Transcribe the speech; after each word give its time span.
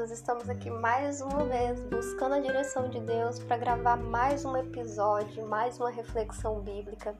amados, 0.00 0.10
estamos 0.10 0.48
aqui 0.48 0.70
mais 0.70 1.20
uma 1.20 1.44
vez 1.44 1.78
buscando 1.90 2.34
a 2.34 2.40
direção 2.40 2.88
de 2.88 2.98
Deus 3.00 3.38
para 3.38 3.58
gravar 3.58 3.98
mais 3.98 4.46
um 4.46 4.56
episódio, 4.56 5.46
mais 5.46 5.78
uma 5.78 5.90
reflexão 5.90 6.58
bíblica. 6.60 7.14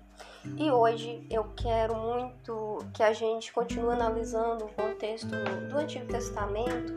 E 0.56 0.70
hoje 0.70 1.26
eu 1.30 1.44
quero 1.56 1.94
muito 1.94 2.78
que 2.94 3.02
a 3.02 3.12
gente 3.12 3.52
continue 3.52 3.92
analisando 3.92 4.64
o 4.64 4.68
contexto 4.68 5.28
do 5.68 5.76
Antigo 5.76 6.06
Testamento, 6.06 6.92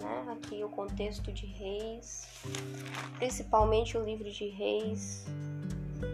né? 0.00 0.24
Aqui 0.32 0.64
o 0.64 0.70
contexto 0.70 1.30
de 1.30 1.44
Reis, 1.44 2.26
principalmente 3.18 3.98
o 3.98 4.02
livro 4.02 4.30
de 4.30 4.48
Reis, 4.48 5.26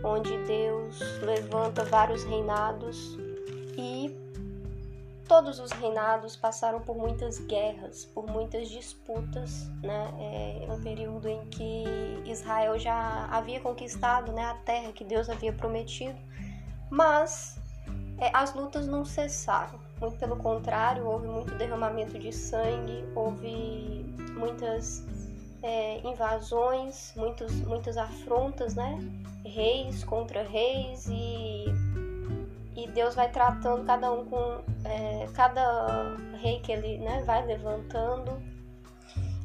onde 0.02 0.36
Deus 0.46 0.98
levanta 1.22 1.84
vários 1.84 2.24
reinados 2.24 3.16
e 3.78 4.25
Todos 5.28 5.58
os 5.58 5.72
reinados 5.72 6.36
passaram 6.36 6.80
por 6.80 6.96
muitas 6.96 7.40
guerras, 7.40 8.04
por 8.04 8.26
muitas 8.26 8.68
disputas, 8.68 9.68
né? 9.82 10.08
É 10.68 10.72
um 10.72 10.80
período 10.80 11.28
em 11.28 11.44
que 11.46 11.84
Israel 12.24 12.78
já 12.78 13.26
havia 13.30 13.58
conquistado 13.60 14.30
né, 14.32 14.44
a 14.44 14.54
terra 14.54 14.92
que 14.92 15.04
Deus 15.04 15.28
havia 15.28 15.52
prometido, 15.52 16.18
mas 16.90 17.58
é, 18.18 18.30
as 18.32 18.54
lutas 18.54 18.86
não 18.86 19.04
cessaram. 19.04 19.80
Muito 20.00 20.16
pelo 20.18 20.36
contrário, 20.36 21.06
houve 21.06 21.26
muito 21.26 21.54
derramamento 21.56 22.18
de 22.18 22.32
sangue, 22.32 23.04
houve 23.14 24.04
muitas 24.36 25.04
é, 25.62 26.00
invasões, 26.06 27.12
muitos, 27.16 27.52
muitas 27.62 27.96
afrontas, 27.96 28.74
né? 28.74 28.98
Reis 29.44 30.04
contra 30.04 30.42
reis 30.42 31.06
e 31.08 31.64
e 32.76 32.86
Deus 32.88 33.14
vai 33.14 33.30
tratando 33.30 33.84
cada 33.84 34.12
um 34.12 34.26
com 34.26 34.60
é, 34.84 35.26
cada 35.34 36.14
rei 36.40 36.60
que 36.60 36.70
ele 36.70 36.98
né, 36.98 37.22
vai 37.24 37.44
levantando. 37.44 38.40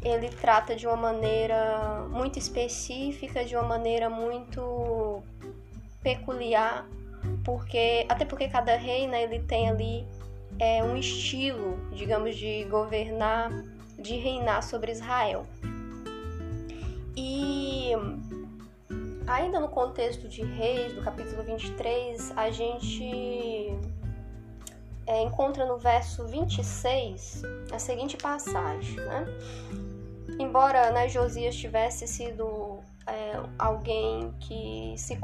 Ele 0.04 0.30
trata 0.30 0.76
de 0.76 0.86
uma 0.86 0.98
maneira 0.98 2.06
muito 2.10 2.38
específica 2.38 3.46
de 3.46 3.56
uma 3.56 3.64
maneira 3.64 4.10
muito 4.10 5.24
peculiar 6.04 6.88
porque 7.44 8.06
até 8.10 8.26
porque 8.26 8.48
cada 8.48 8.76
rei 8.76 9.08
né, 9.08 9.24
ele 9.24 9.40
tem 9.40 9.70
ali 9.70 10.08
é, 10.58 10.84
um 10.84 10.98
estilo 10.98 11.78
digamos 11.94 12.36
de 12.36 12.66
governar 12.66 13.52
de 13.98 14.16
reinar 14.16 14.64
sobre 14.64 14.92
Israel. 14.92 15.46
E 17.16 17.92
Ainda 19.32 19.62
no 19.62 19.70
contexto 19.70 20.28
de 20.28 20.44
Reis, 20.44 20.92
do 20.92 21.02
capítulo 21.02 21.42
23, 21.42 22.34
a 22.36 22.52
gente 22.52 23.74
é, 25.08 25.22
encontra 25.22 25.66
no 25.66 25.78
verso 25.78 26.28
26 26.28 27.42
a 27.72 27.80
seguinte 27.80 28.18
passagem, 28.18 28.98
né? 28.98 29.26
Embora 30.38 30.92
né, 30.92 31.08
Josias 31.08 31.56
tivesse 31.56 32.10
sido 32.10 32.80
é, 33.08 33.42
alguém 33.58 34.34
que 34.42 34.96
se, 34.98 35.18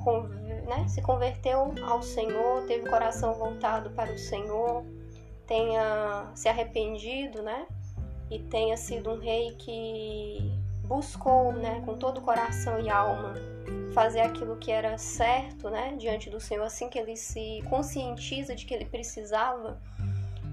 né, 0.66 0.88
se 0.88 1.02
converteu 1.02 1.76
ao 1.84 2.02
Senhor, 2.02 2.64
teve 2.66 2.88
o 2.88 2.90
coração 2.90 3.34
voltado 3.34 3.90
para 3.90 4.14
o 4.14 4.18
Senhor, 4.18 4.86
tenha 5.46 6.32
se 6.34 6.48
arrependido, 6.48 7.42
né? 7.42 7.68
E 8.32 8.40
tenha 8.40 8.78
sido 8.78 9.10
um 9.10 9.20
rei 9.20 9.52
que 9.56 10.50
buscou, 10.88 11.52
né, 11.52 11.82
com 11.86 11.96
todo 11.98 12.20
o 12.20 12.22
coração 12.22 12.80
e 12.80 12.90
alma, 12.90 13.34
fazer 13.94 14.22
aquilo 14.22 14.56
que 14.56 14.72
era 14.72 14.98
certo, 14.98 15.70
né, 15.70 15.96
diante 15.98 16.30
do 16.30 16.40
Senhor, 16.40 16.64
assim 16.64 16.90
que 16.90 16.98
ele 16.98 17.16
se 17.16 17.62
conscientiza 17.70 18.56
de 18.56 18.66
que 18.66 18.74
ele 18.74 18.86
precisava 18.86 19.80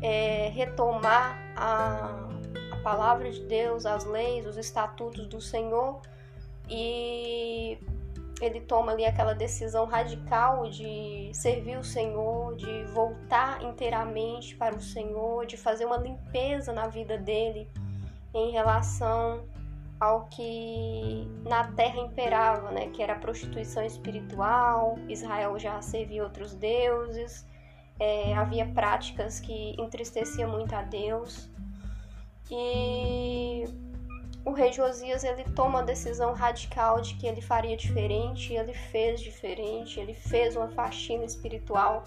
é, 0.02 0.48
retomar 0.48 1.38
a, 1.56 2.28
a 2.72 2.76
palavra 2.82 3.30
de 3.30 3.40
Deus, 3.42 3.86
as 3.86 4.04
leis, 4.04 4.46
os 4.46 4.56
estatutos 4.56 5.26
do 5.26 5.40
Senhor 5.40 6.00
e 6.68 7.78
ele 8.40 8.60
toma 8.60 8.92
ali 8.92 9.04
aquela 9.04 9.34
decisão 9.34 9.86
radical 9.86 10.68
de 10.68 11.30
servir 11.32 11.78
o 11.78 11.84
Senhor, 11.84 12.56
de 12.56 12.84
voltar 12.84 13.62
inteiramente 13.62 14.56
para 14.56 14.74
o 14.74 14.80
Senhor, 14.80 15.46
de 15.46 15.56
fazer 15.56 15.84
uma 15.84 15.96
limpeza 15.96 16.72
na 16.72 16.88
vida 16.88 17.16
dele 17.16 17.68
em 18.34 18.50
relação 18.50 19.44
ao 20.00 20.26
que 20.26 21.28
na 21.44 21.72
terra 21.72 22.00
imperava, 22.00 22.70
né, 22.70 22.88
que 22.88 23.02
era 23.02 23.14
a 23.14 23.18
prostituição 23.18 23.84
espiritual, 23.84 24.98
Israel 25.08 25.58
já 25.58 25.80
servia 25.80 26.24
outros 26.24 26.54
deuses, 26.54 27.46
é, 27.98 28.34
havia 28.34 28.66
práticas 28.66 29.40
que 29.40 29.74
entristeciam 29.78 30.50
muito 30.50 30.74
a 30.74 30.82
Deus. 30.82 31.48
E 32.50 33.64
o 34.44 34.52
rei 34.52 34.72
Josias 34.72 35.24
ele 35.24 35.44
toma 35.54 35.78
a 35.78 35.82
decisão 35.82 36.34
radical 36.34 37.00
de 37.00 37.14
que 37.14 37.26
ele 37.26 37.40
faria 37.40 37.76
diferente, 37.76 38.52
ele 38.52 38.74
fez 38.74 39.20
diferente, 39.20 39.98
ele 39.98 40.14
fez 40.14 40.54
uma 40.54 40.68
faxina 40.68 41.24
espiritual 41.24 42.04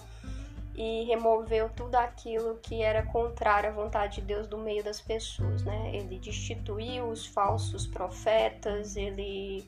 e 0.77 1.05
removeu 1.05 1.69
tudo 1.75 1.95
aquilo 1.95 2.59
que 2.61 2.83
era 2.83 3.01
contrário 3.01 3.71
à 3.71 3.73
vontade 3.73 4.21
de 4.21 4.27
Deus 4.27 4.45
do 4.45 4.59
meio 4.59 4.83
das 4.83 5.01
pessoas, 5.01 5.63
né? 5.63 5.89
Ele 5.91 6.19
destituiu 6.19 7.09
os 7.09 7.25
falsos 7.25 7.87
profetas, 7.87 8.95
ele 8.95 9.67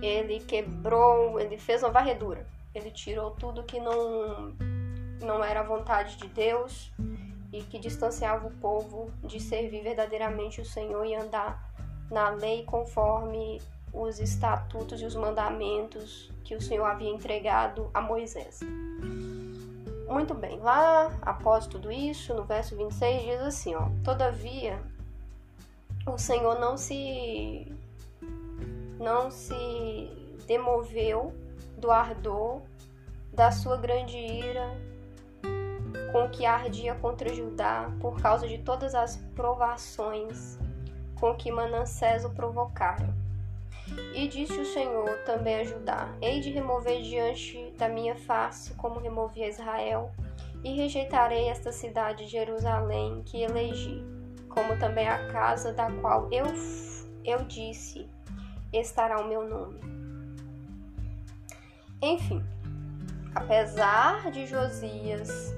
ele 0.00 0.38
quebrou, 0.38 1.40
ele 1.40 1.58
fez 1.58 1.82
uma 1.82 1.90
varredura. 1.90 2.46
Ele 2.72 2.92
tirou 2.92 3.32
tudo 3.32 3.64
que 3.64 3.80
não 3.80 4.54
não 5.20 5.42
era 5.42 5.58
a 5.60 5.64
vontade 5.64 6.16
de 6.16 6.28
Deus 6.28 6.92
e 7.52 7.60
que 7.64 7.76
distanciava 7.76 8.46
o 8.46 8.52
povo 8.58 9.10
de 9.24 9.40
servir 9.40 9.82
verdadeiramente 9.82 10.60
o 10.60 10.64
Senhor 10.64 11.04
e 11.04 11.16
andar 11.16 11.68
na 12.08 12.28
lei 12.28 12.62
conforme 12.62 13.60
os 13.92 14.20
estatutos 14.20 15.02
e 15.02 15.04
os 15.04 15.16
mandamentos 15.16 16.30
que 16.44 16.54
o 16.54 16.60
Senhor 16.60 16.84
havia 16.84 17.10
entregado 17.10 17.90
a 17.92 18.00
Moisés. 18.00 18.60
Muito 20.08 20.34
bem, 20.34 20.58
lá 20.60 21.12
após 21.20 21.66
tudo 21.66 21.92
isso, 21.92 22.34
no 22.34 22.42
verso 22.42 22.74
26 22.74 23.22
diz 23.22 23.40
assim, 23.42 23.74
ó: 23.74 23.90
Todavia 24.02 24.80
o 26.06 26.16
Senhor 26.16 26.58
não 26.58 26.76
se 26.78 27.70
não 28.98 29.30
se 29.30 30.34
demoveu 30.46 31.34
do 31.76 31.90
ardor 31.90 32.62
da 33.32 33.52
sua 33.52 33.76
grande 33.76 34.16
ira 34.16 34.74
com 36.10 36.28
que 36.30 36.46
ardia 36.46 36.94
contra 36.94 37.32
Judá 37.32 37.90
por 38.00 38.20
causa 38.20 38.48
de 38.48 38.58
todas 38.58 38.94
as 38.94 39.16
provações 39.36 40.58
com 41.20 41.34
que 41.36 41.52
Manassés 41.52 42.24
o 42.24 42.30
provocaram 42.30 43.14
e 44.14 44.26
disse 44.28 44.58
o 44.58 44.64
Senhor 44.64 45.18
também 45.24 45.60
a 45.60 45.64
Judá: 45.64 46.14
Hei 46.20 46.40
de 46.40 46.50
remover 46.50 47.02
diante 47.02 47.72
da 47.76 47.88
minha 47.88 48.14
face, 48.14 48.74
como 48.74 49.00
removi 49.00 49.42
a 49.42 49.48
Israel, 49.48 50.10
e 50.64 50.74
rejeitarei 50.74 51.48
esta 51.48 51.72
cidade 51.72 52.24
de 52.24 52.30
Jerusalém 52.30 53.22
que 53.24 53.42
elegi, 53.42 54.04
como 54.48 54.78
também 54.78 55.08
a 55.08 55.28
casa 55.28 55.72
da 55.72 55.90
qual 55.90 56.28
eu, 56.32 56.46
eu 57.24 57.44
disse: 57.44 58.08
estará 58.72 59.20
o 59.20 59.28
meu 59.28 59.48
nome. 59.48 59.80
Enfim, 62.00 62.44
apesar 63.34 64.30
de 64.30 64.46
Josias 64.46 65.52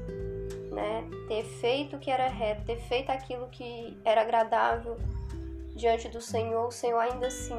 né, 0.72 1.04
ter 1.28 1.44
feito 1.44 1.96
o 1.96 1.98
que 1.98 2.10
era 2.10 2.28
reto, 2.28 2.64
ter 2.64 2.78
feito 2.80 3.10
aquilo 3.10 3.48
que 3.48 3.96
era 4.04 4.22
agradável 4.22 4.96
diante 5.74 6.08
do 6.08 6.20
Senhor, 6.20 6.66
o 6.66 6.70
Senhor 6.70 6.98
ainda 6.98 7.26
assim 7.26 7.56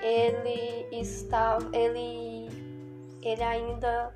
ele 0.00 0.86
estava, 0.92 1.64
ele, 1.76 2.48
ele 3.22 3.42
ainda 3.42 4.14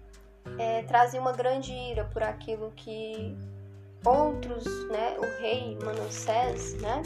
é, 0.58 0.82
trazia 0.82 1.20
uma 1.20 1.32
grande 1.32 1.72
ira 1.72 2.04
por 2.04 2.22
aquilo 2.22 2.72
que 2.74 3.36
outros, 4.04 4.64
né, 4.88 5.16
o 5.18 5.40
rei 5.40 5.78
Manassés, 5.82 6.74
né, 6.80 7.02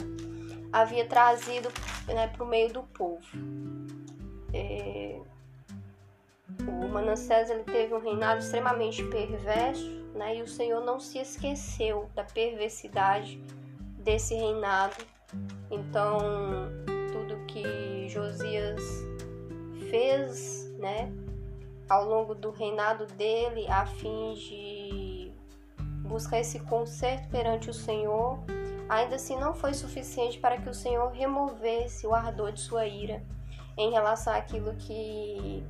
havia 0.71 1.05
trazido 1.05 1.69
né, 2.07 2.27
para 2.27 2.43
o 2.43 2.47
meio 2.47 2.73
do 2.73 2.83
povo. 2.83 3.25
É, 4.53 5.19
o 6.67 6.87
Manassés 6.89 7.49
ele 7.49 7.63
teve 7.63 7.93
um 7.93 7.99
reinado 7.99 8.39
extremamente 8.39 9.03
perverso, 9.05 9.89
né, 10.15 10.37
e 10.37 10.41
o 10.41 10.47
Senhor 10.47 10.83
não 10.83 10.99
se 10.99 11.19
esqueceu 11.19 12.09
da 12.15 12.23
perversidade 12.23 13.41
desse 14.03 14.35
reinado. 14.35 14.95
Então, 15.69 16.17
que 17.49 17.98
Josias 18.09 18.81
fez, 19.89 20.73
né, 20.77 21.11
ao 21.87 22.05
longo 22.05 22.35
do 22.35 22.51
reinado 22.51 23.05
dele, 23.05 23.67
a 23.67 23.85
fim 23.85 24.33
de 24.33 25.31
buscar 26.07 26.39
esse 26.39 26.59
conserto 26.59 27.29
perante 27.29 27.69
o 27.69 27.73
Senhor, 27.73 28.39
ainda 28.89 29.15
assim 29.15 29.37
não 29.39 29.53
foi 29.53 29.73
suficiente 29.73 30.39
para 30.39 30.57
que 30.57 30.69
o 30.69 30.73
Senhor 30.73 31.09
removesse 31.11 32.07
o 32.07 32.13
ardor 32.13 32.51
de 32.51 32.61
sua 32.61 32.85
ira 32.87 33.23
em 33.77 33.91
relação 33.91 34.33
àquilo 34.33 34.75
que 34.75 35.63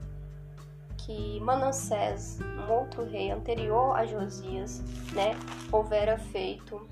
que 0.97 1.39
Manassés, 1.39 2.39
um 2.41 2.71
outro 2.71 3.03
rei 3.03 3.31
anterior 3.31 3.95
a 3.95 4.05
Josias, 4.05 4.79
né, 5.13 5.31
houvera 5.71 6.17
feito 6.17 6.87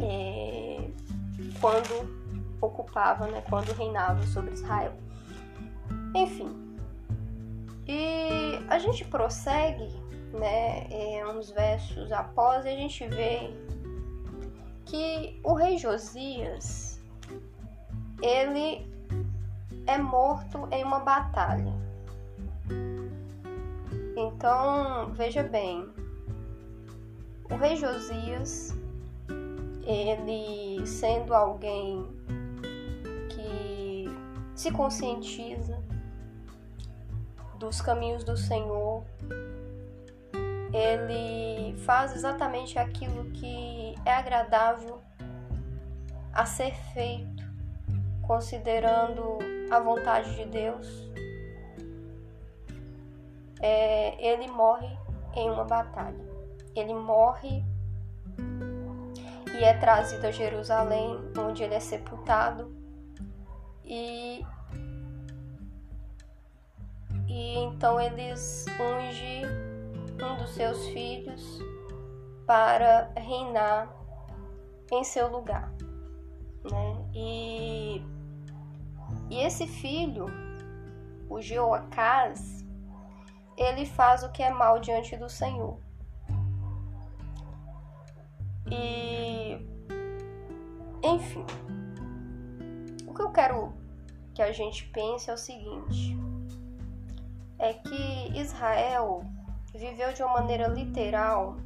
é, 0.00 0.90
quando 1.60 2.17
ocupava, 2.60 3.26
né, 3.26 3.42
quando 3.48 3.72
reinava 3.72 4.22
sobre 4.26 4.52
Israel. 4.52 4.92
Enfim, 6.14 6.68
e 7.86 8.62
a 8.68 8.78
gente 8.78 9.02
prossegue, 9.06 9.88
né, 10.32 10.86
é, 10.90 11.26
uns 11.26 11.50
versos 11.50 12.12
após, 12.12 12.66
e 12.66 12.68
a 12.68 12.76
gente 12.76 13.08
vê 13.08 13.50
que 14.84 15.40
o 15.42 15.54
rei 15.54 15.78
Josias, 15.78 17.00
ele 18.22 18.86
é 19.86 19.96
morto 19.96 20.68
em 20.70 20.84
uma 20.84 21.00
batalha. 21.00 21.72
Então, 24.14 25.12
veja 25.14 25.42
bem, 25.42 25.88
o 27.50 27.56
rei 27.56 27.76
Josias, 27.76 28.76
ele 29.86 30.86
sendo 30.86 31.32
alguém 31.32 32.17
se 34.58 34.72
conscientiza 34.72 35.80
dos 37.60 37.80
caminhos 37.80 38.24
do 38.24 38.36
Senhor, 38.36 39.04
ele 40.72 41.78
faz 41.78 42.12
exatamente 42.12 42.76
aquilo 42.76 43.30
que 43.30 43.94
é 44.04 44.12
agradável 44.12 45.00
a 46.32 46.44
ser 46.44 46.74
feito, 46.92 47.44
considerando 48.26 49.38
a 49.70 49.78
vontade 49.78 50.34
de 50.34 50.46
Deus. 50.46 51.08
É, 53.60 54.20
ele 54.20 54.48
morre 54.48 54.90
em 55.36 55.48
uma 55.48 55.64
batalha. 55.64 56.18
Ele 56.74 56.94
morre 56.94 57.64
e 59.56 59.62
é 59.62 59.74
trazido 59.74 60.26
a 60.26 60.32
Jerusalém, 60.32 61.16
onde 61.38 61.62
ele 61.62 61.74
é 61.74 61.80
sepultado. 61.80 62.77
E 63.88 64.44
e 67.28 67.58
então 67.58 68.00
eles 68.00 68.66
ungem 68.80 69.44
um 70.22 70.36
dos 70.38 70.50
seus 70.50 70.86
filhos 70.88 71.60
para 72.46 73.12
reinar 73.16 73.94
em 74.90 75.04
seu 75.04 75.28
lugar. 75.30 75.70
Né? 76.70 77.10
E, 77.14 78.02
e 79.30 79.40
esse 79.40 79.66
filho, 79.66 80.26
o 81.28 81.40
Jeoacás, 81.40 82.66
ele 83.56 83.84
faz 83.84 84.22
o 84.22 84.30
que 84.30 84.42
é 84.42 84.50
mal 84.50 84.80
diante 84.80 85.16
do 85.16 85.28
Senhor. 85.28 85.78
E 88.70 89.66
enfim, 91.02 91.44
o 93.06 93.14
que 93.14 93.22
eu 93.22 93.30
quero 93.30 93.77
que 94.38 94.42
a 94.42 94.52
gente 94.52 94.84
pense 94.90 95.28
é 95.28 95.34
o 95.34 95.36
seguinte: 95.36 96.16
é 97.58 97.74
que 97.74 98.38
Israel 98.38 99.24
viveu 99.74 100.12
de 100.12 100.22
uma 100.22 100.34
maneira 100.34 100.68
literal 100.68 101.56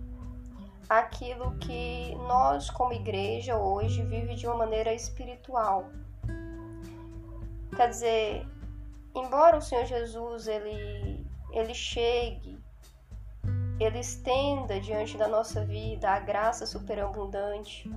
aquilo 0.88 1.54
que 1.58 2.14
nós 2.26 2.70
como 2.70 2.94
igreja 2.94 3.58
hoje 3.58 4.02
vive 4.04 4.34
de 4.34 4.46
uma 4.46 4.56
maneira 4.56 4.94
espiritual. 4.94 5.90
Quer 7.76 7.90
dizer, 7.90 8.46
embora 9.14 9.58
o 9.58 9.60
Senhor 9.60 9.84
Jesus 9.84 10.46
ele 10.46 11.26
ele 11.50 11.74
chegue, 11.74 12.58
ele 13.78 13.98
estenda 13.98 14.80
diante 14.80 15.18
da 15.18 15.28
nossa 15.28 15.62
vida 15.62 16.08
a 16.08 16.20
graça 16.20 16.64
superabundante, 16.64 17.90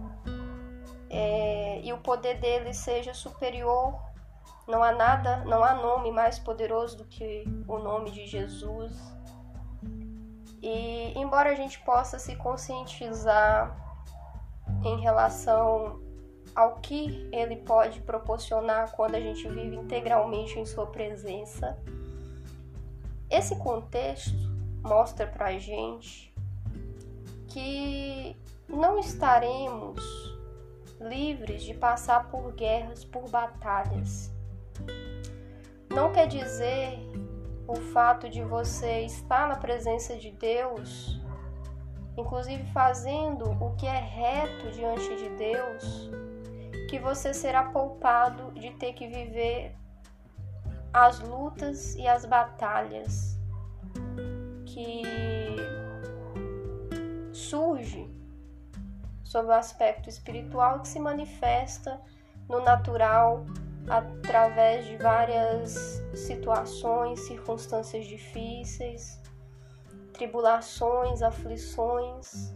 é, 1.10 1.80
e 1.82 1.94
o 1.94 1.98
poder 2.00 2.42
dele 2.42 2.74
seja 2.74 3.14
superior 3.14 4.05
não 4.68 4.82
há 4.82 4.92
nada, 4.92 5.38
não 5.46 5.64
há 5.64 5.76
nome 5.76 6.12
mais 6.12 6.40
poderoso 6.40 6.98
do 6.98 7.06
que 7.06 7.44
o 7.68 7.78
nome 7.78 8.12
de 8.12 8.26
Jesus. 8.26 8.94
E 10.62 11.14
embora 11.16 11.52
a 11.52 11.56
gente 11.56 11.80
possa 11.82 12.18
se 12.18 12.36
conscientizar 12.36 13.76
em 14.84 15.00
relação 15.00 16.02
ao 16.56 16.78
que 16.78 17.30
ele 17.32 17.58
pode 17.58 18.02
proporcionar 18.02 18.92
quando 18.94 19.16
a 19.16 19.20
gente 19.20 19.48
vive 19.48 19.76
integralmente 19.76 20.58
em 20.58 20.66
sua 20.66 20.88
presença, 20.88 21.78
esse 23.30 23.56
contexto 23.58 24.36
mostra 24.82 25.28
pra 25.28 25.58
gente 25.60 26.34
que 27.48 28.36
não 28.68 28.98
estaremos 28.98 30.02
livres 31.00 31.62
de 31.64 31.74
passar 31.76 32.30
por 32.30 32.52
guerras, 32.54 33.04
por 33.04 33.30
batalhas 33.30 34.35
não 35.96 36.12
quer 36.12 36.28
dizer 36.28 37.00
o 37.66 37.76
fato 37.76 38.30
de 38.30 38.44
você 38.44 39.06
estar 39.06 39.48
na 39.48 39.56
presença 39.56 40.18
de 40.18 40.30
Deus, 40.30 41.22
inclusive 42.18 42.66
fazendo 42.74 43.50
o 43.64 43.74
que 43.78 43.88
é 43.88 43.98
reto 43.98 44.72
diante 44.72 45.16
de 45.16 45.30
Deus, 45.30 46.12
que 46.90 47.00
você 47.00 47.34
será 47.34 47.64
poupado 47.64 48.52
de 48.60 48.72
ter 48.72 48.92
que 48.92 49.08
viver 49.08 49.74
as 50.94 51.22
lutas 51.22 51.96
e 51.96 52.06
as 52.06 52.26
batalhas 52.26 53.40
que 54.66 55.04
surge 57.32 58.14
sob 59.24 59.48
o 59.48 59.54
aspecto 59.54 60.10
espiritual 60.10 60.82
que 60.82 60.90
se 60.90 61.00
manifesta 61.00 62.02
no 62.50 62.60
natural 62.60 63.46
através 63.88 64.86
de 64.86 64.98
várias 64.98 66.02
situações, 66.14 67.20
circunstâncias 67.22 68.06
difíceis, 68.06 69.22
tribulações, 70.14 71.22
aflições. 71.22 72.54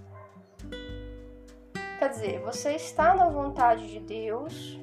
Quer 1.99 2.09
dizer, 2.09 2.39
você 2.41 2.75
está 2.75 3.13
na 3.13 3.27
vontade 3.29 3.87
de 3.87 3.99
Deus, 3.99 4.79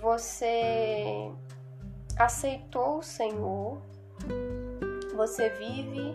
você 0.00 1.30
aceitou 2.18 2.98
o 2.98 3.02
Senhor, 3.02 3.80
você 5.14 5.50
vive 5.50 6.14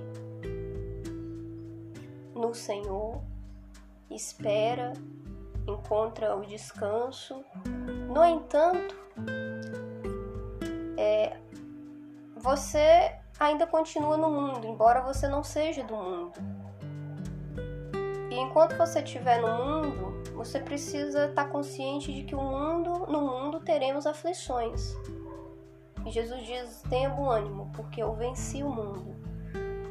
no 2.34 2.54
Senhor, 2.54 3.22
espera, 4.10 4.94
encontra 5.68 6.36
o 6.36 6.46
descanso. 6.46 7.46
No 8.12 8.26
entanto, 8.26 9.05
é, 10.98 11.38
você 12.36 13.16
ainda 13.40 13.68
continua 13.68 14.18
no 14.18 14.30
mundo, 14.30 14.68
embora 14.68 15.02
você 15.02 15.28
não 15.28 15.44
seja 15.44 15.84
do 15.84 15.96
mundo. 15.96 16.34
E 18.30 18.36
enquanto 18.38 18.76
você 18.76 19.00
estiver 19.00 19.42
no 19.42 19.48
mundo, 19.48 20.24
você 20.34 20.60
precisa 20.60 21.28
estar 21.28 21.50
consciente 21.50 22.14
de 22.14 22.24
que 22.24 22.36
o 22.36 22.42
mundo, 22.42 23.06
no 23.08 23.22
mundo 23.22 23.60
teremos 23.62 24.06
aflições. 24.06 24.96
E 26.06 26.12
Jesus 26.12 26.46
diz: 26.46 26.84
tenha 26.90 27.10
bom 27.10 27.30
ânimo, 27.30 27.72
porque 27.74 28.04
eu 28.04 28.14
venci 28.14 28.62
o 28.62 28.70
mundo. 28.70 29.16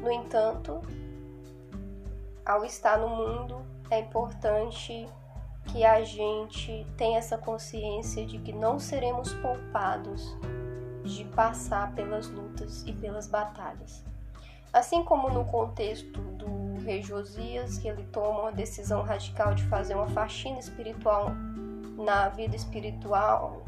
No 0.01 0.11
entanto, 0.11 0.81
ao 2.45 2.63
estar 2.63 2.99
no 2.99 3.09
mundo, 3.09 3.65
é 3.89 3.99
importante 3.99 5.07
que 5.71 5.83
a 5.83 6.03
gente 6.03 6.85
tenha 6.97 7.17
essa 7.17 7.37
consciência 7.37 8.25
de 8.25 8.37
que 8.37 8.53
não 8.53 8.79
seremos 8.79 9.33
poupados 9.35 10.35
de 11.03 11.23
passar 11.25 11.93
pelas 11.93 12.27
lutas 12.27 12.83
e 12.85 12.93
pelas 12.93 13.27
batalhas. 13.27 14.03
Assim 14.73 15.03
como 15.03 15.29
no 15.29 15.45
contexto 15.45 16.19
do 16.19 16.77
rei 16.83 17.01
Josias, 17.01 17.77
que 17.77 17.87
ele 17.87 18.03
toma 18.11 18.41
uma 18.41 18.51
decisão 18.51 19.01
radical 19.03 19.53
de 19.53 19.63
fazer 19.63 19.95
uma 19.95 20.07
faxina 20.07 20.59
espiritual 20.59 21.31
na 21.97 22.27
vida 22.29 22.55
espiritual, 22.55 23.63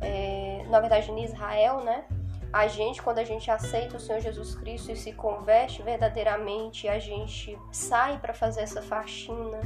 é, 0.00 0.64
na 0.68 0.80
verdade 0.80 1.10
em 1.10 1.24
Israel, 1.24 1.82
né? 1.82 2.04
A 2.52 2.66
gente, 2.66 3.00
quando 3.00 3.18
a 3.18 3.24
gente 3.24 3.48
aceita 3.50 3.96
o 3.96 4.00
Senhor 4.00 4.20
Jesus 4.20 4.56
Cristo 4.56 4.90
e 4.90 4.96
se 4.96 5.12
converte 5.12 5.82
verdadeiramente, 5.82 6.88
a 6.88 6.98
gente 6.98 7.56
sai 7.70 8.18
para 8.18 8.34
fazer 8.34 8.62
essa 8.62 8.82
faxina, 8.82 9.60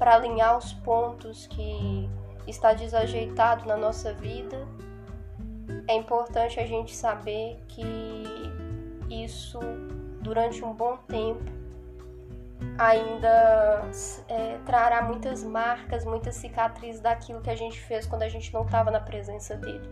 para 0.00 0.14
alinhar 0.14 0.56
os 0.56 0.72
pontos 0.72 1.46
que 1.46 2.08
está 2.46 2.72
desajeitado 2.72 3.66
na 3.66 3.76
nossa 3.76 4.14
vida 4.14 4.66
é 5.86 5.94
importante 5.94 6.58
a 6.58 6.66
gente 6.66 6.96
saber 6.96 7.62
que 7.68 7.84
isso, 9.10 9.58
durante 10.22 10.64
um 10.64 10.72
bom 10.72 10.96
tempo, 11.06 11.44
ainda 12.78 13.82
é, 14.26 14.58
trará 14.64 15.02
muitas 15.02 15.44
marcas, 15.44 16.06
muitas 16.06 16.34
cicatrizes 16.36 17.02
daquilo 17.02 17.42
que 17.42 17.50
a 17.50 17.56
gente 17.56 17.78
fez 17.78 18.06
quando 18.06 18.22
a 18.22 18.28
gente 18.28 18.54
não 18.54 18.62
estava 18.62 18.90
na 18.90 19.00
presença 19.00 19.54
dele. 19.54 19.88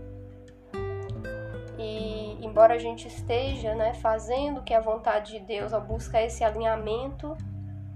E 1.79 2.39
embora 2.43 2.75
a 2.75 2.79
gente 2.79 3.09
esteja 3.09 3.75
né, 3.75 3.93
fazendo 3.93 4.61
o 4.61 4.63
que 4.63 4.73
é 4.73 4.79
a 4.79 4.81
vontade 4.81 5.33
de 5.33 5.41
Deus 5.41 5.75
ao 5.75 5.83
buscar 5.83 6.23
esse 6.23 6.43
alinhamento, 6.43 7.37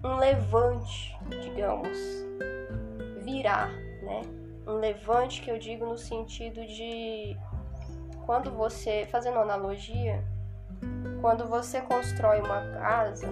um 0.05 0.17
levante, 0.17 1.17
digamos, 1.43 1.99
virá 3.23 3.69
né? 4.03 4.23
Um 4.67 4.75
levante 4.75 5.41
que 5.41 5.51
eu 5.51 5.59
digo 5.59 5.87
no 5.87 5.97
sentido 5.97 6.67
de 6.67 7.37
quando 8.27 8.51
você, 8.51 9.07
fazendo 9.11 9.39
analogia, 9.39 10.23
quando 11.21 11.47
você 11.47 11.81
constrói 11.81 12.41
uma 12.41 12.61
casa, 12.73 13.29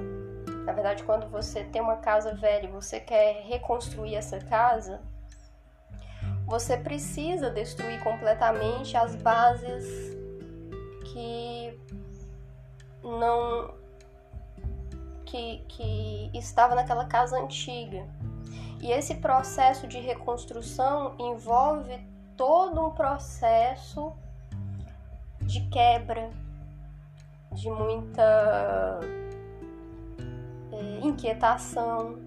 na 0.65 0.73
verdade, 0.73 1.03
quando 1.05 1.29
você 1.29 1.65
tem 1.65 1.81
uma 1.83 1.97
casa 1.97 2.35
velha 2.35 2.67
e 2.67 2.71
você 2.71 3.01
quer 3.01 3.43
reconstruir 3.45 4.15
essa 4.15 4.39
casa, 4.39 5.01
você 6.47 6.77
precisa 6.77 7.51
destruir 7.51 8.03
completamente 8.03 8.97
as 8.97 9.15
bases 9.17 10.17
que 11.13 11.79
não 13.03 13.75
que, 15.31 15.65
que 15.69 16.31
estava 16.35 16.75
naquela 16.75 17.05
casa 17.07 17.39
antiga. 17.39 18.05
E 18.81 18.91
esse 18.91 19.15
processo 19.17 19.87
de 19.87 20.01
reconstrução 20.01 21.15
envolve 21.19 21.99
todo 22.37 22.85
um 22.85 22.91
processo 22.91 24.13
de 25.43 25.61
quebra, 25.69 26.31
de 27.53 27.71
muita 27.71 29.01
é, 30.73 31.07
inquietação. 31.07 32.19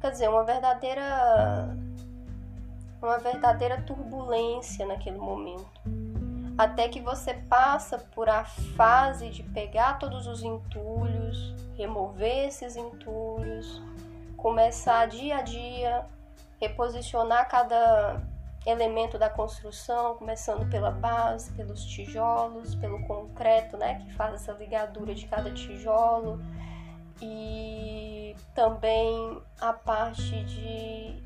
Quer 0.00 0.10
dizer, 0.12 0.28
uma 0.28 0.44
verdadeira 0.44 1.76
uma 3.02 3.18
verdadeira 3.18 3.80
turbulência 3.82 4.86
naquele 4.86 5.18
momento. 5.18 5.80
Até 6.58 6.88
que 6.88 7.00
você 7.00 7.34
passa 7.34 7.98
por 7.98 8.28
a 8.28 8.44
fase 8.44 9.28
de 9.28 9.42
pegar 9.42 9.98
todos 9.98 10.26
os 10.26 10.42
entulhos, 10.42 11.54
remover 11.76 12.48
esses 12.48 12.76
entulhos, 12.76 13.82
começar 14.36 15.06
dia 15.06 15.38
a 15.38 15.42
dia 15.42 16.06
reposicionar 16.60 17.48
cada 17.48 18.20
elemento 18.64 19.18
da 19.18 19.28
construção, 19.30 20.16
começando 20.16 20.68
pela 20.68 20.90
base, 20.90 21.52
pelos 21.52 21.84
tijolos, 21.84 22.74
pelo 22.74 23.06
concreto, 23.06 23.76
né, 23.76 24.00
que 24.00 24.12
faz 24.14 24.34
essa 24.34 24.52
ligadura 24.52 25.14
de 25.14 25.26
cada 25.26 25.52
tijolo, 25.52 26.40
e 27.22 28.34
também 28.54 29.40
a 29.60 29.72
parte 29.72 30.44
de 30.44 31.22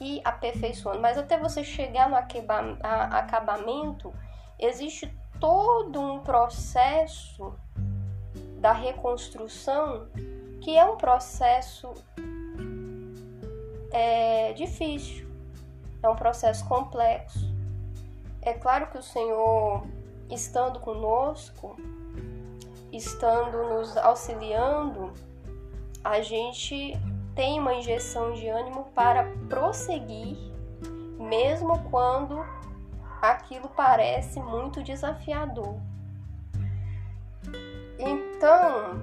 ir 0.00 0.20
aperfeiçoando. 0.24 1.00
Mas 1.00 1.18
até 1.18 1.38
você 1.38 1.62
chegar 1.62 2.08
no 2.08 2.16
acabamento, 2.16 4.12
existe 4.58 5.12
todo 5.40 6.00
um 6.00 6.20
processo 6.20 7.54
da 8.58 8.72
reconstrução 8.72 10.08
que 10.60 10.76
é 10.76 10.84
um 10.84 10.96
processo 10.96 11.92
é, 13.92 14.52
difícil 14.54 15.24
é 16.04 16.08
um 16.08 16.16
processo 16.16 16.64
complexo. 16.66 17.52
É 18.42 18.52
claro 18.52 18.88
que 18.88 18.98
o 18.98 19.02
Senhor, 19.02 19.82
estando 20.30 20.78
conosco, 20.80 21.76
estando 22.92 23.56
nos 23.70 23.96
auxiliando, 23.96 25.12
a 26.02 26.20
gente 26.20 26.92
tem 27.34 27.58
uma 27.58 27.74
injeção 27.74 28.34
de 28.34 28.46
ânimo 28.48 28.84
para 28.94 29.24
prosseguir, 29.48 30.36
mesmo 31.18 31.82
quando 31.90 32.44
aquilo 33.30 33.68
parece 33.68 34.40
muito 34.40 34.82
desafiador. 34.82 35.78
Então, 37.98 39.00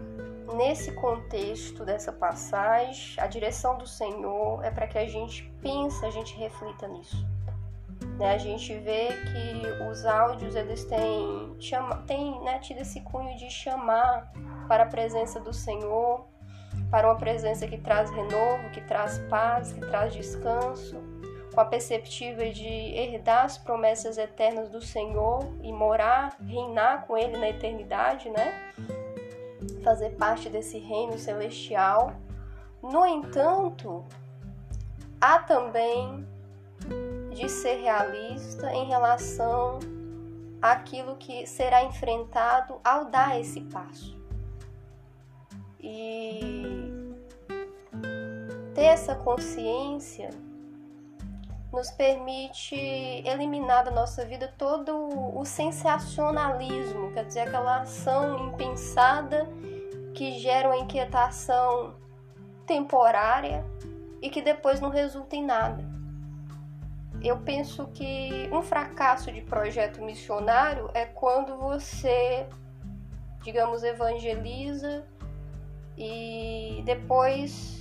nesse 0.56 0.92
contexto 0.94 1.86
dessa 1.86 2.12
passagem, 2.12 3.20
a 3.20 3.28
direção 3.28 3.78
do 3.78 3.88
Senhor 3.88 4.64
é 4.64 4.70
para 4.70 4.88
que 4.88 4.98
a 4.98 5.08
gente 5.08 5.44
pense, 5.62 6.06
a 6.06 6.10
gente 6.10 6.36
reflita 6.36 6.88
nisso. 6.88 7.26
Né? 8.18 8.34
A 8.34 8.38
gente 8.38 8.78
vê 8.80 9.08
que 9.08 9.84
os 9.90 10.06
áudios 10.06 10.56
eles 10.56 10.84
têm, 10.86 11.56
chama, 11.60 11.98
têm 12.08 12.40
né, 12.44 12.60
tido 12.60 12.82
esse 12.82 13.02
cunho 13.02 13.36
de 13.38 13.50
chamar 13.50 14.32
para 14.68 14.84
a 14.84 14.88
presença 14.88 15.40
do 15.40 15.54
Senhor, 15.54 16.28
para 16.90 17.08
uma 17.08 17.18
presença 17.18 17.68
que 17.68 17.78
traz 17.78 18.10
renovo, 18.12 18.70
que 18.72 18.82
traz 18.82 19.18
paz, 19.30 19.72
que 19.72 19.80
traz 19.82 20.14
descanso, 20.14 21.02
com 21.54 21.60
a 21.60 21.66
perspectiva 21.66 22.50
de 22.50 22.66
herdar 22.66 23.46
as 23.46 23.58
promessas 23.58 24.18
eternas 24.18 24.70
do 24.70 24.82
Senhor 24.82 25.44
e 25.62 25.72
morar, 25.72 26.38
reinar 26.40 27.06
com 27.06 27.18
Ele 27.18 27.38
na 27.38 27.50
eternidade, 27.50 28.30
né? 28.30 28.72
fazer 29.84 30.12
parte 30.12 30.50
desse 30.50 30.78
reino 30.78 31.18
celestial. 31.18 32.14
No 32.82 33.06
entanto, 33.06 34.06
há 35.20 35.40
também 35.40 36.26
de 37.32 37.48
ser 37.50 37.76
realista 37.82 38.72
em 38.74 38.86
relação 38.86 39.80
àquilo 40.62 41.16
que 41.18 41.46
será 41.46 41.84
enfrentado 41.84 42.80
ao 42.84 43.06
dar 43.06 43.40
esse 43.40 43.62
passo. 43.62 44.20
E 45.80 46.40
ter 48.74 48.84
essa 48.84 49.16
consciência 49.16 50.30
nos 51.72 51.90
permite 51.90 52.76
eliminar 52.76 53.86
da 53.86 53.92
nossa 53.92 54.26
vida 54.26 54.54
todo 54.58 54.94
o 55.38 55.46
sensacionalismo, 55.46 57.12
quer 57.14 57.26
dizer, 57.26 57.42
aquela 57.42 57.82
ação 57.82 58.48
impensada 58.50 59.48
que 60.14 60.38
gera 60.40 60.68
uma 60.68 60.78
inquietação 60.78 61.96
temporária 62.66 63.66
e 64.22 64.30
que 64.30 64.42
depois 64.42 64.82
não 64.82 64.90
resulta 64.90 65.36
em 65.36 65.46
nada. 65.46 65.84
Eu 67.24 67.38
penso 67.38 67.88
que 67.88 68.50
um 68.52 68.62
fracasso 68.62 69.32
de 69.32 69.42
projeto 69.42 70.02
missionário 70.02 70.90
é 70.94 71.06
quando 71.06 71.56
você, 71.58 72.48
digamos, 73.44 73.84
evangeliza 73.84 75.06
e 75.98 76.82
depois 76.84 77.81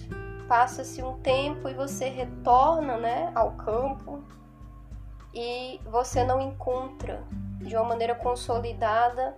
passa-se 0.50 1.00
um 1.00 1.16
tempo 1.20 1.68
e 1.68 1.74
você 1.74 2.08
retorna 2.08 2.96
né, 2.96 3.30
ao 3.36 3.52
campo 3.52 4.20
e 5.32 5.80
você 5.84 6.24
não 6.24 6.40
encontra 6.40 7.22
de 7.60 7.76
uma 7.76 7.84
maneira 7.84 8.16
consolidada 8.16 9.36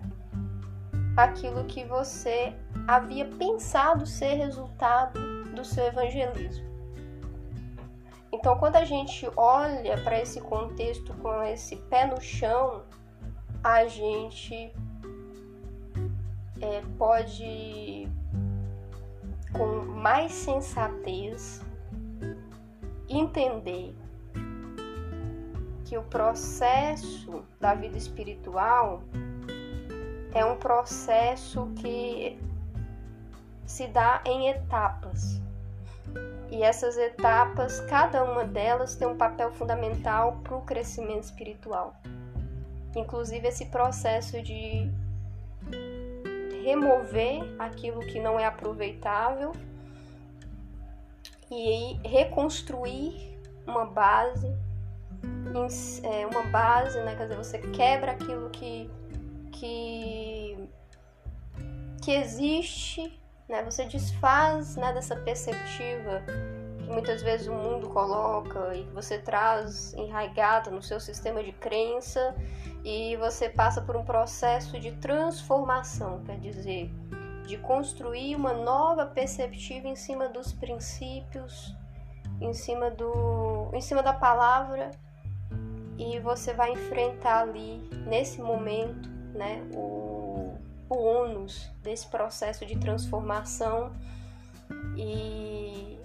aquilo 1.15 1.65
que 1.65 1.85
você 1.85 2.51
havia 2.87 3.25
pensado 3.25 4.07
ser 4.07 4.33
resultado 4.33 5.19
do 5.53 5.63
seu 5.63 5.85
evangelismo. 5.85 6.65
Então, 8.31 8.57
quando 8.57 8.77
a 8.77 8.83
gente 8.83 9.29
olha 9.37 10.01
para 10.01 10.19
esse 10.19 10.41
contexto 10.41 11.13
com 11.17 11.43
esse 11.43 11.75
pé 11.75 12.07
no 12.07 12.19
chão, 12.19 12.85
a 13.63 13.85
gente 13.85 14.73
é, 16.59 16.81
pode 16.97 18.09
com 19.53 19.85
mais 19.85 20.31
sensatez 20.31 21.61
entender 23.07 23.95
que 25.85 25.97
o 25.97 26.03
processo 26.03 27.45
da 27.59 27.73
vida 27.75 27.97
espiritual 27.97 29.03
é 30.33 30.43
um 30.43 30.57
processo 30.57 31.71
que 31.75 32.39
se 33.65 33.87
dá 33.87 34.21
em 34.25 34.49
etapas. 34.49 35.39
E 36.49 36.61
essas 36.61 36.97
etapas, 36.97 37.79
cada 37.81 38.23
uma 38.23 38.43
delas 38.43 38.95
tem 38.95 39.07
um 39.07 39.17
papel 39.17 39.51
fundamental 39.51 40.39
para 40.43 40.55
o 40.55 40.61
crescimento 40.61 41.23
espiritual. 41.23 41.95
Inclusive 42.95 43.47
esse 43.47 43.65
processo 43.65 44.41
de 44.41 44.91
remover 46.63 47.43
aquilo 47.59 47.99
que 48.01 48.19
não 48.19 48.39
é 48.39 48.45
aproveitável 48.45 49.51
e 51.51 51.99
reconstruir 52.07 53.37
uma 53.67 53.85
base, 53.85 54.47
é, 56.03 56.25
uma 56.25 56.43
base, 56.43 56.99
né? 57.01 57.15
Quer 57.15 57.23
dizer, 57.23 57.37
você 57.37 57.59
quebra 57.59 58.13
aquilo 58.13 58.49
que, 58.49 58.89
que, 59.51 60.57
que 62.01 62.11
existe, 62.11 63.19
né? 63.47 63.63
Você 63.63 63.85
desfaz 63.85 64.75
né, 64.75 64.91
dessa 64.93 65.15
perspectiva 65.15 66.23
que 66.83 66.91
muitas 66.91 67.21
vezes 67.21 67.47
o 67.47 67.53
mundo 67.53 67.89
coloca 67.89 68.75
e 68.75 68.83
que 68.83 68.91
você 68.91 69.17
traz 69.17 69.93
enraigada 69.93 70.69
no 70.69 70.81
seu 70.81 70.99
sistema 70.99 71.43
de 71.43 71.51
crença 71.53 72.35
e 72.83 73.15
você 73.17 73.49
passa 73.49 73.81
por 73.81 73.95
um 73.95 74.03
processo 74.03 74.79
de 74.79 74.91
transformação, 74.93 76.21
quer 76.25 76.39
dizer, 76.39 76.91
de 77.45 77.57
construir 77.57 78.35
uma 78.35 78.53
nova 78.53 79.05
perspectiva 79.05 79.87
em 79.87 79.95
cima 79.95 80.27
dos 80.27 80.53
princípios, 80.53 81.75
em 82.41 82.53
cima 82.53 82.89
do, 82.91 83.69
em 83.73 83.81
cima 83.81 84.03
da 84.03 84.13
palavra 84.13 84.91
e 85.97 86.19
você 86.19 86.53
vai 86.53 86.71
enfrentar 86.71 87.41
ali 87.41 87.77
nesse 88.07 88.41
momento, 88.41 89.09
né, 89.33 89.63
o, 89.73 90.57
o 90.89 90.95
ônus 90.95 91.71
desse 91.81 92.07
processo 92.07 92.65
de 92.65 92.77
transformação 92.77 93.91
e 94.97 95.99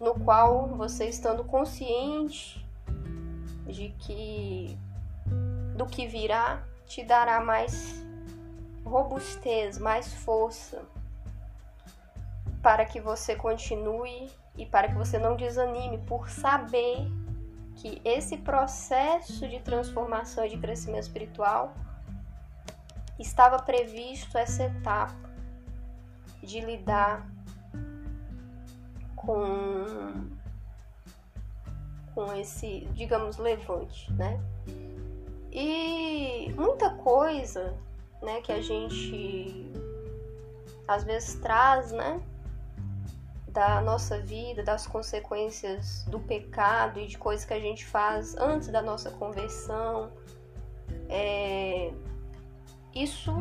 no 0.00 0.14
qual 0.14 0.68
você 0.68 1.08
estando 1.08 1.44
consciente 1.44 2.64
de 3.66 3.88
que 3.98 4.78
do 5.76 5.86
que 5.86 6.06
virá 6.06 6.62
te 6.86 7.02
dará 7.02 7.40
mais 7.40 8.04
robustez, 8.84 9.78
mais 9.78 10.12
força 10.14 10.82
para 12.62 12.84
que 12.84 13.00
você 13.00 13.34
continue 13.34 14.30
e 14.56 14.64
para 14.64 14.88
que 14.88 14.94
você 14.94 15.18
não 15.18 15.36
desanime 15.36 15.98
por 15.98 16.30
saber 16.30 17.06
que 17.76 18.00
esse 18.04 18.38
processo 18.38 19.46
de 19.48 19.60
transformação 19.60 20.44
e 20.44 20.48
de 20.48 20.58
crescimento 20.58 21.02
espiritual 21.02 21.74
estava 23.18 23.58
previsto 23.58 24.36
essa 24.38 24.64
etapa 24.64 25.14
de 26.42 26.60
lidar 26.60 27.26
com 29.16 30.36
com 32.14 32.32
esse, 32.34 32.88
digamos, 32.94 33.36
levante, 33.36 34.10
né? 34.14 34.40
E 35.52 36.50
muita 36.56 36.90
coisa, 36.90 37.74
né, 38.22 38.40
que 38.40 38.50
a 38.50 38.62
gente 38.62 39.70
às 40.88 41.04
vezes 41.04 41.34
traz, 41.36 41.92
né, 41.92 42.22
da 43.48 43.80
nossa 43.82 44.18
vida, 44.20 44.62
das 44.62 44.86
consequências 44.86 46.04
do 46.04 46.20
pecado 46.20 47.00
e 47.00 47.06
de 47.06 47.18
coisas 47.18 47.44
que 47.44 47.52
a 47.52 47.60
gente 47.60 47.84
faz 47.84 48.36
antes 48.36 48.68
da 48.68 48.80
nossa 48.80 49.10
conversão, 49.10 50.10
é, 51.08 51.92
isso 52.94 53.32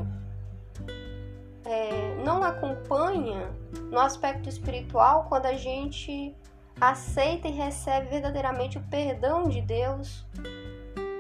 é, 1.65 2.15
não 2.23 2.43
acompanha 2.43 3.49
no 3.91 3.99
aspecto 3.99 4.47
espiritual 4.47 5.25
quando 5.27 5.47
a 5.47 5.53
gente 5.53 6.35
aceita 6.79 7.47
e 7.47 7.51
recebe 7.51 8.07
verdadeiramente 8.07 8.77
o 8.77 8.81
perdão 8.83 9.47
de 9.47 9.61
Deus 9.61 10.25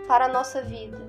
para 0.07 0.25
a 0.25 0.27
nossa 0.27 0.61
vida. 0.61 0.99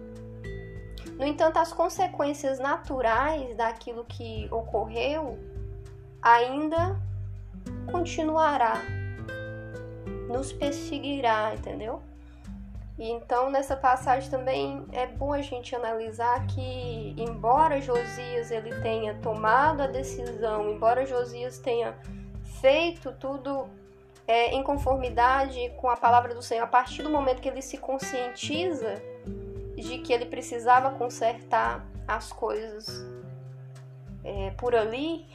No 1.19 1.27
entanto, 1.27 1.59
as 1.59 1.73
consequências 1.73 2.59
naturais 2.59 3.57
daquilo 3.57 4.05
que 4.05 4.49
ocorreu 4.51 5.39
ainda 6.21 7.01
continuará, 7.91 8.83
nos 10.29 10.53
perseguirá, 10.53 11.55
entendeu? 11.55 12.03
E 12.99 13.11
então 13.11 13.51
nessa 13.51 13.77
passagem 13.77 14.31
também 14.31 14.87
é 14.93 15.07
bom 15.07 15.33
a 15.33 15.43
gente 15.43 15.77
analisar 15.77 16.47
que 16.47 17.15
embora 17.19 17.81
Josias 17.81 18.51
ele 18.51 18.75
tenha 18.81 19.15
tomado 19.21 19.83
a 19.83 19.87
decisão, 19.87 20.71
embora 20.71 21.05
Josias 21.05 21.59
tenha 21.59 21.95
feito 22.61 23.13
tudo 23.13 23.69
é, 24.27 24.55
em 24.55 24.63
conformidade 24.63 25.73
com 25.77 25.91
a 25.91 25.97
palavra 25.97 26.35
do 26.35 26.41
Senhor, 26.41 26.65
a 26.65 26.67
partir 26.67 27.03
do 27.03 27.11
momento 27.11 27.43
que 27.43 27.49
ele 27.49 27.63
se 27.63 27.77
conscientiza 27.77 28.95
de 29.77 29.99
que 29.99 30.13
ele 30.13 30.25
precisava 30.25 30.91
consertar 30.93 31.87
as 32.09 32.33
coisas 32.33 33.07
é, 34.25 34.51
por 34.53 34.75
ali, 34.75 35.27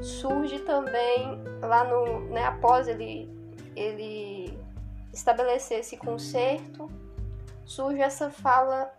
surge 0.00 0.58
também 0.60 1.40
lá 1.62 1.84
no, 1.84 2.20
né, 2.30 2.44
após 2.44 2.88
ele 2.88 3.30
ele 3.76 4.47
estabelecer 5.18 5.80
esse 5.80 5.96
conserto, 5.96 6.88
surge 7.64 8.00
essa 8.00 8.30
fala 8.30 8.92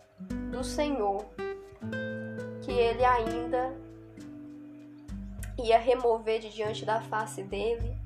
do 0.52 0.62
Senhor, 0.62 1.24
que 2.62 2.70
ele 2.70 3.04
ainda 3.04 3.74
ia 5.58 5.78
remover 5.78 6.40
de 6.40 6.50
diante 6.50 6.84
da 6.84 7.00
face 7.00 7.42
dele, 7.42 7.96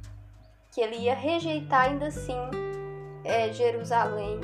que 0.71 0.81
ele 0.81 0.97
ia 0.97 1.15
rejeitar 1.15 1.89
ainda 1.89 2.07
assim 2.07 2.39
é, 3.25 3.53
Jerusalém, 3.53 4.41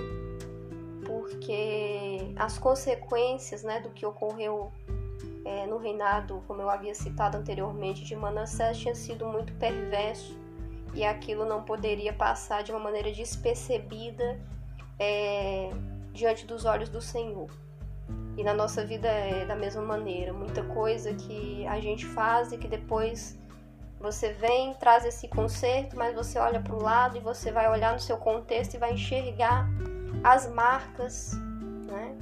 porque 1.07 2.33
as 2.37 2.59
consequências 2.59 3.63
né, 3.63 3.81
do 3.81 3.91
que 3.91 4.05
ocorreu 4.05 4.73
é, 5.45 5.67
no 5.67 5.79
reinado, 5.79 6.43
como 6.47 6.61
eu 6.61 6.69
havia 6.69 6.95
citado 6.95 7.39
anteriormente, 7.39 8.05
de 8.05 8.17
Manassés 8.17 8.79
tinha 8.79 8.95
sido 8.95 9.27
muito 9.27 9.53
perverso 9.55 10.37
e 10.95 11.05
aquilo 11.05 11.45
não 11.45 11.63
poderia 11.63 12.13
passar 12.13 12.63
de 12.63 12.71
uma 12.71 12.81
maneira 12.81 13.13
despercebida 13.13 14.39
é, 14.99 15.71
diante 16.13 16.47
dos 16.47 16.65
olhos 16.65 16.89
do 16.89 17.01
Senhor. 17.01 17.51
E 18.37 18.43
na 18.43 18.55
nossa 18.55 18.85
vida 18.85 19.09
é 19.09 19.45
da 19.45 19.55
mesma 19.55 19.83
maneira. 19.83 20.33
Muita 20.33 20.63
coisa 20.63 21.15
que 21.15 21.67
a 21.67 21.81
gente 21.81 22.07
faz 22.07 22.53
e 22.53 22.59
que 22.59 22.67
depois 22.67 23.39
você 24.01 24.33
vem, 24.33 24.73
traz 24.75 25.05
esse 25.05 25.29
conserto, 25.29 25.97
mas 25.97 26.15
você 26.15 26.39
olha 26.39 26.61
para 26.61 26.75
o 26.75 26.83
lado 26.83 27.19
e 27.19 27.21
você 27.21 27.53
vai 27.53 27.71
olhar 27.71 27.93
no 27.93 28.01
seu 28.01 28.17
contexto 28.17 28.75
e 28.75 28.79
vai 28.79 28.95
enxergar 28.95 29.69
as 30.25 30.51
marcas, 30.51 31.35
né? 31.87 32.17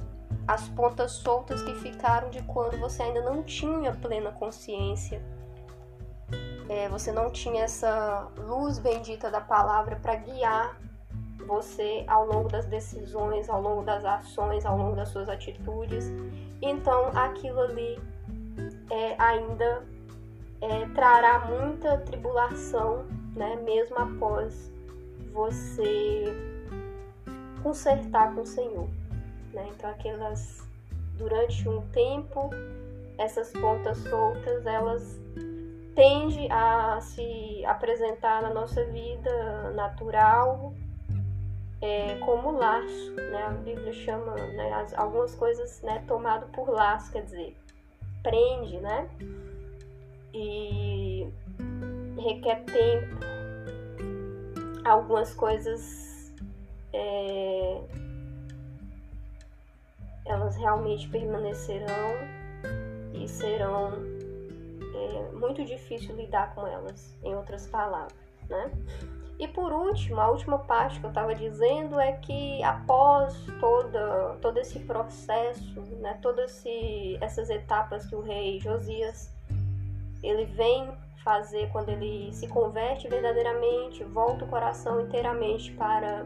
as 0.47 0.67
pontas 0.69 1.11
soltas 1.11 1.61
que 1.61 1.73
ficaram 1.75 2.29
de 2.29 2.41
quando 2.43 2.77
você 2.79 3.03
ainda 3.03 3.21
não 3.21 3.43
tinha 3.43 3.93
plena 3.93 4.31
consciência 4.31 5.21
é, 6.69 6.87
você 6.87 7.11
não 7.11 7.31
tinha 7.31 7.63
essa 7.63 8.31
luz 8.37 8.77
bendita 8.77 9.31
da 9.31 9.41
palavra 9.41 9.95
para 9.95 10.15
guiar 10.15 10.77
você 11.47 12.03
ao 12.07 12.27
longo 12.27 12.47
das 12.47 12.67
decisões, 12.67 13.49
ao 13.49 13.59
longo 13.59 13.81
das 13.81 14.05
ações, 14.05 14.63
ao 14.67 14.77
longo 14.77 14.95
das 14.95 15.09
suas 15.09 15.27
atitudes. 15.27 16.13
Então 16.61 17.09
aquilo 17.15 17.61
ali 17.61 17.99
é, 18.91 19.15
ainda 19.17 19.83
é, 20.61 20.85
trará 20.93 21.47
muita 21.47 21.97
tribulação, 21.97 23.05
né, 23.35 23.55
mesmo 23.63 23.97
após 23.97 24.71
você 25.33 26.25
consertar 27.63 28.35
com 28.35 28.41
o 28.41 28.45
Senhor. 28.45 28.87
Né? 29.53 29.67
Então 29.75 29.89
aquelas 29.89 30.63
durante 31.17 31.67
um 31.67 31.81
tempo 31.89 32.51
essas 33.17 33.51
pontas 33.51 33.97
soltas 33.97 34.65
elas 34.65 35.19
tende 35.95 36.47
a 36.51 36.99
se 37.01 37.63
apresentar 37.65 38.41
na 38.41 38.53
nossa 38.53 38.83
vida 38.85 39.71
natural 39.71 40.73
é, 41.81 42.15
como 42.19 42.51
laço, 42.51 43.11
né? 43.15 43.43
A 43.43 43.51
Bíblia 43.51 43.93
chama 43.93 44.35
né, 44.35 44.73
as, 44.73 44.93
algumas 44.97 45.33
coisas 45.35 45.81
né, 45.81 46.03
tomado 46.07 46.47
por 46.47 46.69
laço, 46.69 47.11
quer 47.11 47.23
dizer, 47.23 47.57
prende, 48.21 48.77
né? 48.79 49.09
E 50.33 51.27
requer 52.17 52.63
tempo. 52.65 53.17
Algumas 54.83 55.33
coisas 55.33 56.33
é, 56.93 57.81
elas 60.25 60.55
realmente 60.57 61.07
permanecerão 61.09 62.13
e 63.13 63.27
serão 63.27 63.91
é 64.99 65.31
muito 65.31 65.63
difícil 65.65 66.15
lidar 66.15 66.53
com 66.53 66.65
elas, 66.67 67.17
em 67.23 67.35
outras 67.35 67.67
palavras, 67.67 68.13
né? 68.49 68.71
E 69.39 69.47
por 69.47 69.71
último, 69.71 70.19
a 70.19 70.29
última 70.29 70.59
parte 70.59 70.99
que 70.99 71.05
eu 71.05 71.09
estava 71.09 71.33
dizendo 71.33 71.97
é 71.97 72.11
que 72.11 72.61
após 72.61 73.33
toda, 73.57 74.37
todo 74.41 74.57
esse 74.57 74.79
processo, 74.79 75.79
né, 76.01 76.19
todas 76.21 76.61
essas 77.21 77.49
etapas 77.49 78.05
que 78.05 78.15
o 78.15 78.21
rei 78.21 78.59
Josias 78.59 79.33
ele 80.21 80.43
vem 80.43 80.91
fazer 81.23 81.69
quando 81.71 81.87
ele 81.87 82.33
se 82.33 82.47
converte 82.47 83.07
verdadeiramente, 83.07 84.03
volta 84.03 84.43
o 84.43 84.47
coração 84.47 84.99
inteiramente 84.99 85.71
para 85.71 86.25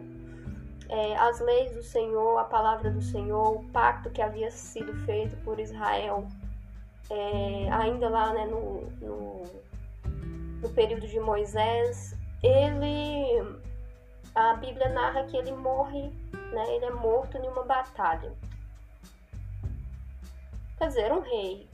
é, 0.89 1.15
as 1.17 1.39
leis 1.39 1.75
do 1.75 1.83
Senhor, 1.83 2.37
a 2.39 2.43
palavra 2.43 2.89
do 2.89 3.01
Senhor, 3.01 3.57
o 3.57 3.63
pacto 3.65 4.09
que 4.09 4.23
havia 4.23 4.49
sido 4.49 4.93
feito 5.05 5.35
por 5.43 5.59
Israel 5.59 6.27
é, 7.09 7.69
ainda 7.71 8.09
lá 8.09 8.33
né, 8.33 8.45
no, 8.45 8.81
no, 9.01 9.43
no 10.61 10.69
período 10.69 11.07
de 11.07 11.19
Moisés, 11.19 12.17
ele 12.41 13.61
a 14.35 14.55
Bíblia 14.55 14.89
narra 14.89 15.25
que 15.25 15.37
ele 15.37 15.51
morre, 15.51 16.11
né, 16.51 16.75
ele 16.75 16.85
é 16.85 16.91
morto 16.91 17.37
em 17.37 17.47
uma 17.47 17.63
batalha. 17.63 18.33
Quer 20.77 20.87
dizer, 20.87 21.11
um 21.11 21.21
rei. 21.21 21.69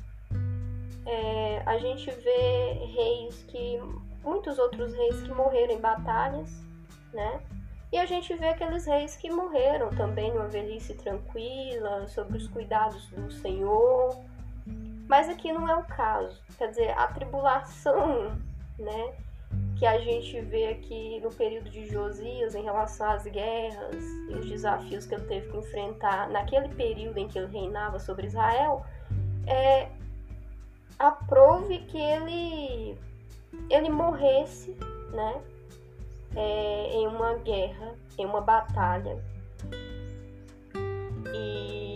É, 1.05 1.63
a 1.65 1.77
gente 1.77 2.11
vê 2.11 2.73
reis 2.93 3.43
que. 3.43 3.79
muitos 4.21 4.59
outros 4.59 4.93
reis 4.93 5.21
que 5.21 5.31
morreram 5.31 5.73
em 5.73 5.79
batalhas, 5.79 6.51
né? 7.13 7.41
E 7.91 7.97
a 7.97 8.05
gente 8.05 8.33
vê 8.35 8.49
aqueles 8.49 8.85
reis 8.85 9.15
que 9.15 9.31
morreram 9.31 9.89
também 9.89 10.31
numa 10.31 10.47
velhice 10.47 10.93
tranquila, 10.93 12.07
sobre 12.07 12.37
os 12.37 12.47
cuidados 12.47 13.07
do 13.07 13.31
Senhor, 13.31 14.15
mas 15.09 15.27
aqui 15.27 15.51
não 15.51 15.67
é 15.67 15.75
o 15.75 15.83
caso. 15.83 16.39
Quer 16.55 16.69
dizer, 16.69 16.91
a 16.91 17.07
tribulação, 17.07 18.37
né, 18.77 19.13
que 19.75 19.85
a 19.85 19.97
gente 19.97 20.39
vê 20.41 20.67
aqui 20.67 21.19
no 21.21 21.33
período 21.33 21.67
de 21.69 21.87
Josias 21.87 22.53
em 22.53 22.61
relação 22.61 23.09
às 23.09 23.23
guerras 23.23 24.03
e 24.29 24.35
os 24.35 24.45
desafios 24.45 25.07
que 25.07 25.15
ele 25.15 25.25
teve 25.25 25.49
que 25.49 25.57
enfrentar 25.57 26.29
naquele 26.29 26.69
período 26.69 27.17
em 27.17 27.27
que 27.27 27.39
ele 27.39 27.51
reinava 27.51 27.97
sobre 27.97 28.27
Israel, 28.27 28.85
é 29.47 29.89
aprove 30.99 31.79
que 31.79 31.97
ele 31.97 32.95
ele 33.67 33.89
morresse, 33.89 34.77
né, 35.11 35.41
é, 36.35 36.93
em 36.93 37.07
uma 37.07 37.33
guerra, 37.35 37.95
em 38.15 38.25
uma 38.25 38.41
batalha. 38.41 39.17
E, 41.33 41.88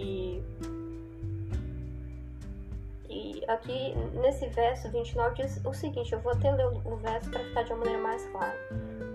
aqui 3.47 3.93
nesse 4.13 4.47
verso 4.47 4.89
29 4.89 5.36
diz 5.36 5.63
o 5.65 5.73
seguinte: 5.73 6.13
eu 6.13 6.19
vou 6.19 6.32
até 6.32 6.51
ler 6.51 6.67
o 6.67 6.95
verso 6.97 7.29
para 7.29 7.43
ficar 7.43 7.63
de 7.63 7.73
uma 7.73 7.79
maneira 7.79 8.01
mais 8.01 8.25
clara. 8.29 8.58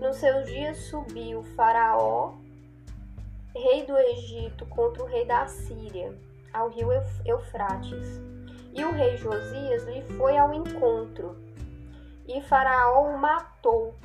Nos 0.01 0.17
seus 0.17 0.45
dias 0.45 0.77
subiu 0.77 1.43
Faraó, 1.55 2.33
rei 3.55 3.85
do 3.85 3.97
Egito, 3.97 4.65
contra 4.67 5.03
o 5.03 5.05
rei 5.05 5.25
da 5.25 5.45
Síria, 5.47 6.13
ao 6.53 6.69
rio 6.69 6.89
Eufrates. 7.25 8.21
E 8.73 8.85
o 8.85 8.91
rei 8.91 9.17
Josias 9.17 9.83
lhe 9.85 10.01
foi 10.15 10.37
ao 10.37 10.53
encontro, 10.53 11.35
e 12.27 12.41
Faraó 12.41 13.09
o 13.09 13.17
matou. 13.17 13.95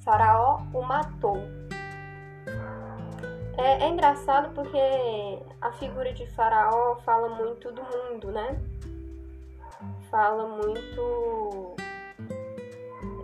Faraó 0.00 0.60
o 0.74 0.82
matou. 0.82 1.38
É, 3.58 3.84
é, 3.84 3.88
engraçado 3.88 4.54
porque 4.54 4.78
a 5.60 5.72
figura 5.72 6.12
de 6.12 6.26
Faraó 6.28 6.96
fala 7.04 7.28
muito 7.28 7.70
do 7.70 7.82
mundo, 7.82 8.32
né? 8.32 8.58
Fala 10.10 10.46
muito 10.46 11.74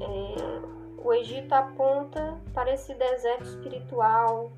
é, 0.01 0.79
o 1.03 1.15
Egito 1.15 1.53
aponta 1.53 2.37
para 2.53 2.73
esse 2.73 2.95
deserto 2.95 3.45
espiritual, 3.45 4.53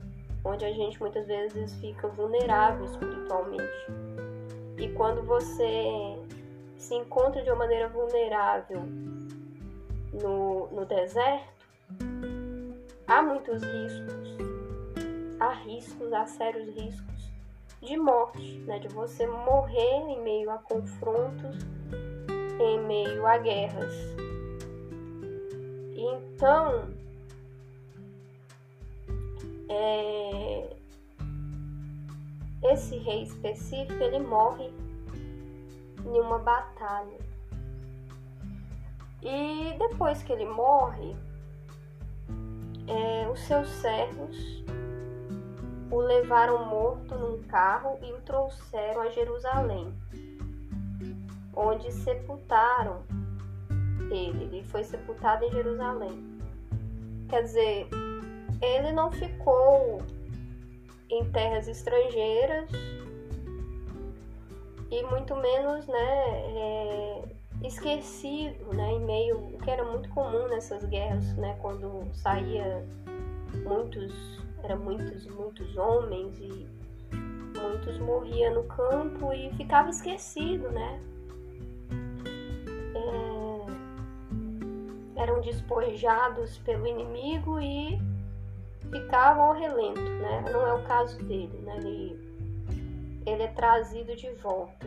onde 0.44 0.64
a 0.64 0.72
gente 0.72 0.98
muitas 1.00 1.26
vezes 1.26 1.74
fica 1.76 2.09
vulnerável 2.09 2.85
espiritualmente. 2.85 3.87
E 4.78 4.88
quando 4.94 5.22
você 5.22 6.18
se 6.76 6.94
encontra 6.94 7.42
de 7.42 7.50
uma 7.50 7.59
maneira 7.59 7.88
vulnerável 7.88 8.83
no, 10.12 10.66
no 10.68 10.85
deserto, 10.87 11.66
há 13.06 13.22
muitos 13.22 13.62
riscos. 13.62 14.19
Há 15.40 15.55
riscos, 15.55 16.12
há 16.12 16.26
sérios 16.26 16.68
riscos 16.76 17.31
de 17.83 17.96
morte, 17.96 18.59
né? 18.66 18.79
de 18.79 18.88
você 18.88 19.26
morrer 19.26 20.03
em 20.11 20.22
meio 20.22 20.50
a 20.50 20.59
confrontos, 20.59 21.57
em 22.61 22.79
meio 22.87 23.26
a 23.26 23.38
guerras. 23.38 23.94
Então, 25.96 26.90
é, 29.68 30.76
esse 32.64 32.98
rei 32.98 33.22
específico 33.22 34.03
ele 34.03 34.18
morre 34.18 34.70
em 36.05 36.20
uma 36.20 36.38
batalha. 36.38 37.18
E 39.22 39.74
depois 39.79 40.22
que 40.22 40.33
ele 40.33 40.46
morre, 40.46 41.16
é, 42.87 43.29
os 43.31 43.40
seus 43.40 43.68
servos 43.68 44.37
o 45.90 45.98
levaram 45.98 46.64
morto 46.64 47.14
num 47.14 47.42
carro 47.44 47.98
e 48.03 48.12
o 48.12 48.20
trouxeram 48.20 49.03
a 49.03 49.09
Jerusalém, 49.11 49.92
onde 51.55 51.90
sepultaram 51.92 53.03
ele. 54.11 54.44
Ele 54.44 54.64
foi 54.64 54.85
sepultado 54.85 55.44
em 55.44 55.50
Jerusalém. 55.50 56.40
Quer 57.29 57.42
dizer, 57.42 57.88
ele 58.61 58.92
não 58.92 59.11
ficou 59.11 60.03
em 61.09 61.24
terras 61.33 61.66
estrangeiras 61.66 62.70
e 64.90 65.03
muito 65.05 65.37
menos, 65.37 65.87
né, 65.87 66.26
é, 66.57 67.22
esquecido, 67.62 68.74
né, 68.74 68.92
em 68.92 69.00
meio, 69.00 69.38
o 69.38 69.59
que 69.59 69.70
era 69.70 69.85
muito 69.85 70.09
comum 70.11 70.48
nessas 70.48 70.85
guerras, 70.85 71.24
né, 71.37 71.57
quando 71.61 72.09
saía 72.14 72.85
muitos, 73.64 74.39
era 74.62 74.77
muitos, 74.77 75.27
muitos 75.27 75.77
homens 75.77 76.38
e 76.38 76.66
muitos 77.61 77.99
morriam 77.99 78.55
no 78.55 78.64
campo 78.64 79.33
e 79.33 79.51
ficava 79.55 79.90
esquecido, 79.90 80.70
né, 80.70 81.01
eram 85.20 85.40
despojados 85.40 86.59
pelo 86.59 86.87
inimigo 86.87 87.61
e 87.61 87.99
ficavam 88.90 89.44
ao 89.44 89.55
relento, 89.55 90.01
né? 90.01 90.44
Não 90.51 90.66
é 90.66 90.73
o 90.75 90.83
caso 90.85 91.23
dele, 91.25 91.59
né? 91.59 91.77
Ele, 91.77 92.18
ele 93.27 93.42
é 93.42 93.49
trazido 93.49 94.16
de 94.16 94.31
volta 94.37 94.87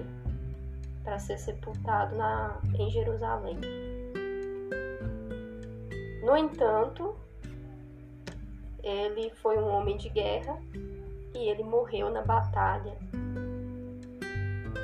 para 1.04 1.20
ser 1.20 1.38
sepultado 1.38 2.16
na, 2.16 2.60
em 2.78 2.90
Jerusalém. 2.90 3.58
No 6.24 6.36
entanto, 6.36 7.16
ele 8.84 9.30
foi 9.42 9.58
um 9.58 9.68
homem 9.70 9.98
de 9.98 10.10
guerra 10.10 10.60
e 11.34 11.50
ele 11.50 11.64
morreu 11.64 12.10
na 12.10 12.22
batalha. 12.22 12.98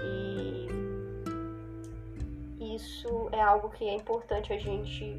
E 0.04 0.68
isso 2.76 3.30
é 3.32 3.42
algo 3.42 3.70
que 3.70 3.84
é 3.84 3.94
importante 3.94 4.54
a 4.54 4.58
gente 4.58 5.18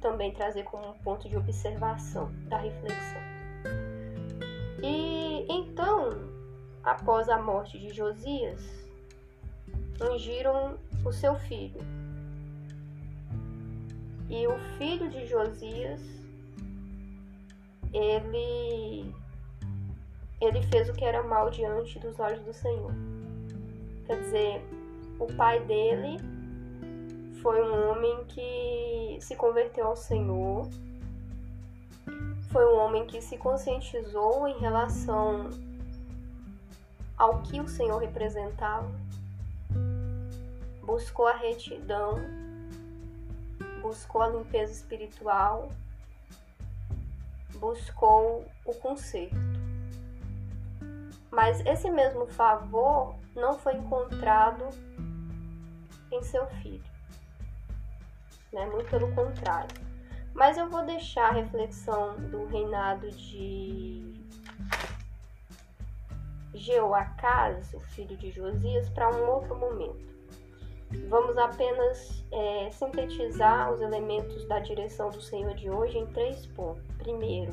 também 0.00 0.32
trazer 0.32 0.64
como 0.64 0.90
um 0.90 0.94
ponto 0.94 1.28
de 1.28 1.36
observação 1.36 2.30
da 2.48 2.58
reflexão. 2.58 3.20
E 4.82 5.46
então, 5.48 6.10
após 6.82 7.28
a 7.28 7.40
morte 7.40 7.78
de 7.78 7.90
Josias, 7.90 8.62
ungiram 10.00 10.78
o 11.04 11.12
seu 11.12 11.34
filho. 11.34 11.80
E 14.28 14.46
o 14.46 14.56
filho 14.78 15.10
de 15.10 15.26
Josias, 15.26 16.00
ele 17.92 19.14
ele 20.40 20.62
fez 20.68 20.88
o 20.88 20.94
que 20.94 21.04
era 21.04 21.22
mal 21.22 21.50
diante 21.50 21.98
dos 21.98 22.18
olhos 22.18 22.40
do 22.40 22.54
Senhor. 22.54 22.92
Quer 24.06 24.20
dizer, 24.20 24.64
o 25.18 25.26
pai 25.26 25.60
dele 25.60 26.16
foi 27.42 27.62
um 27.62 27.90
homem 27.90 28.24
que 28.24 29.18
se 29.20 29.36
converteu 29.36 29.86
ao 29.86 29.96
Senhor, 29.96 30.68
foi 32.50 32.66
um 32.66 32.78
homem 32.78 33.06
que 33.06 33.20
se 33.20 33.36
conscientizou 33.36 34.48
em 34.48 34.58
relação 34.58 35.50
ao 37.16 37.42
que 37.42 37.60
o 37.60 37.68
Senhor 37.68 37.98
representava, 37.98 38.90
buscou 40.82 41.26
a 41.26 41.36
retidão, 41.36 42.14
buscou 43.82 44.22
a 44.22 44.28
limpeza 44.28 44.72
espiritual, 44.72 45.70
buscou 47.58 48.44
o 48.64 48.74
conserto. 48.74 49.36
Mas 51.30 51.60
esse 51.66 51.90
mesmo 51.90 52.26
favor 52.26 53.14
não 53.34 53.58
foi 53.58 53.74
encontrado 53.74 54.68
em 56.10 56.22
seu 56.22 56.46
filho 56.62 56.90
né? 58.52 58.66
muito 58.66 58.88
pelo 58.90 59.12
contrário. 59.14 59.80
Mas 60.34 60.56
eu 60.56 60.68
vou 60.68 60.84
deixar 60.84 61.28
a 61.28 61.32
reflexão 61.32 62.16
do 62.30 62.46
reinado 62.46 63.10
de 63.10 64.14
Jeoacás, 66.54 67.72
o 67.74 67.80
filho 67.80 68.16
de 68.16 68.30
Josias, 68.30 68.88
para 68.90 69.10
um 69.10 69.28
outro 69.28 69.56
momento. 69.56 70.08
Vamos 71.08 71.36
apenas 71.38 72.24
é, 72.32 72.70
sintetizar 72.70 73.72
os 73.72 73.80
elementos 73.80 74.46
da 74.46 74.58
direção 74.58 75.10
do 75.10 75.20
Senhor 75.20 75.54
de 75.54 75.70
hoje 75.70 75.98
em 75.98 76.06
três 76.06 76.46
pontos. 76.46 76.84
Primeiro, 76.98 77.52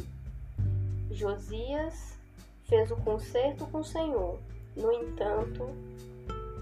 Josias 1.11 2.17
fez 2.63 2.91
o 2.91 2.95
concerto 2.97 3.65
com 3.67 3.79
o 3.79 3.83
Senhor. 3.83 4.39
No 4.75 4.91
entanto, 4.91 5.69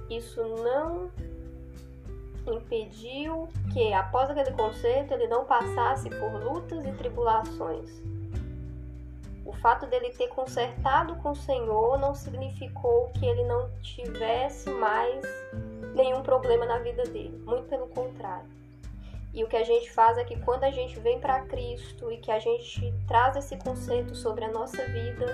isso 0.10 0.42
não 0.42 1.12
impediu 2.48 3.50
que, 3.74 3.92
após 3.94 4.30
aquele 4.30 4.52
concerto, 4.52 5.14
ele 5.14 5.28
não 5.28 5.46
passasse 5.46 6.10
por 6.10 6.44
lutas 6.44 6.86
e 6.86 6.92
tribulações. 6.94 7.90
O 9.46 9.54
fato 9.54 9.86
dele 9.86 10.10
ter 10.10 10.28
consertado 10.30 11.16
com 11.18 11.32
o 11.32 11.36
Senhor 11.36 12.00
não 12.00 12.16
significou 12.16 13.12
que 13.14 13.26
ele 13.26 13.44
não 13.44 13.70
tivesse 13.82 14.72
mais 14.72 15.24
nenhum 15.94 16.24
problema 16.24 16.66
na 16.66 16.80
vida 16.80 17.04
dele, 17.04 17.38
muito 17.46 17.68
pelo 17.70 17.88
contrário. 17.88 18.50
E 19.34 19.44
o 19.44 19.48
que 19.48 19.56
a 19.56 19.64
gente 19.64 19.92
faz 19.92 20.18
é 20.18 20.24
que 20.24 20.40
quando 20.40 20.64
a 20.64 20.72
gente 20.72 21.00
vem 21.00 21.20
para 21.20 21.42
Cristo 21.42 22.12
e 22.12 22.18
que 22.18 22.32
a 22.32 22.40
gente 22.40 22.92
traz 23.08 23.36
esse 23.36 23.56
conceito 23.58 24.16
sobre 24.16 24.46
a 24.46 24.52
nossa 24.52 24.84
vida, 24.86 25.26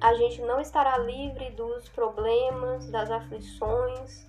a 0.00 0.12
gente 0.14 0.42
não 0.42 0.60
estará 0.60 0.98
livre 0.98 1.50
dos 1.50 1.88
problemas, 1.88 2.90
das 2.90 3.10
aflições, 3.10 4.26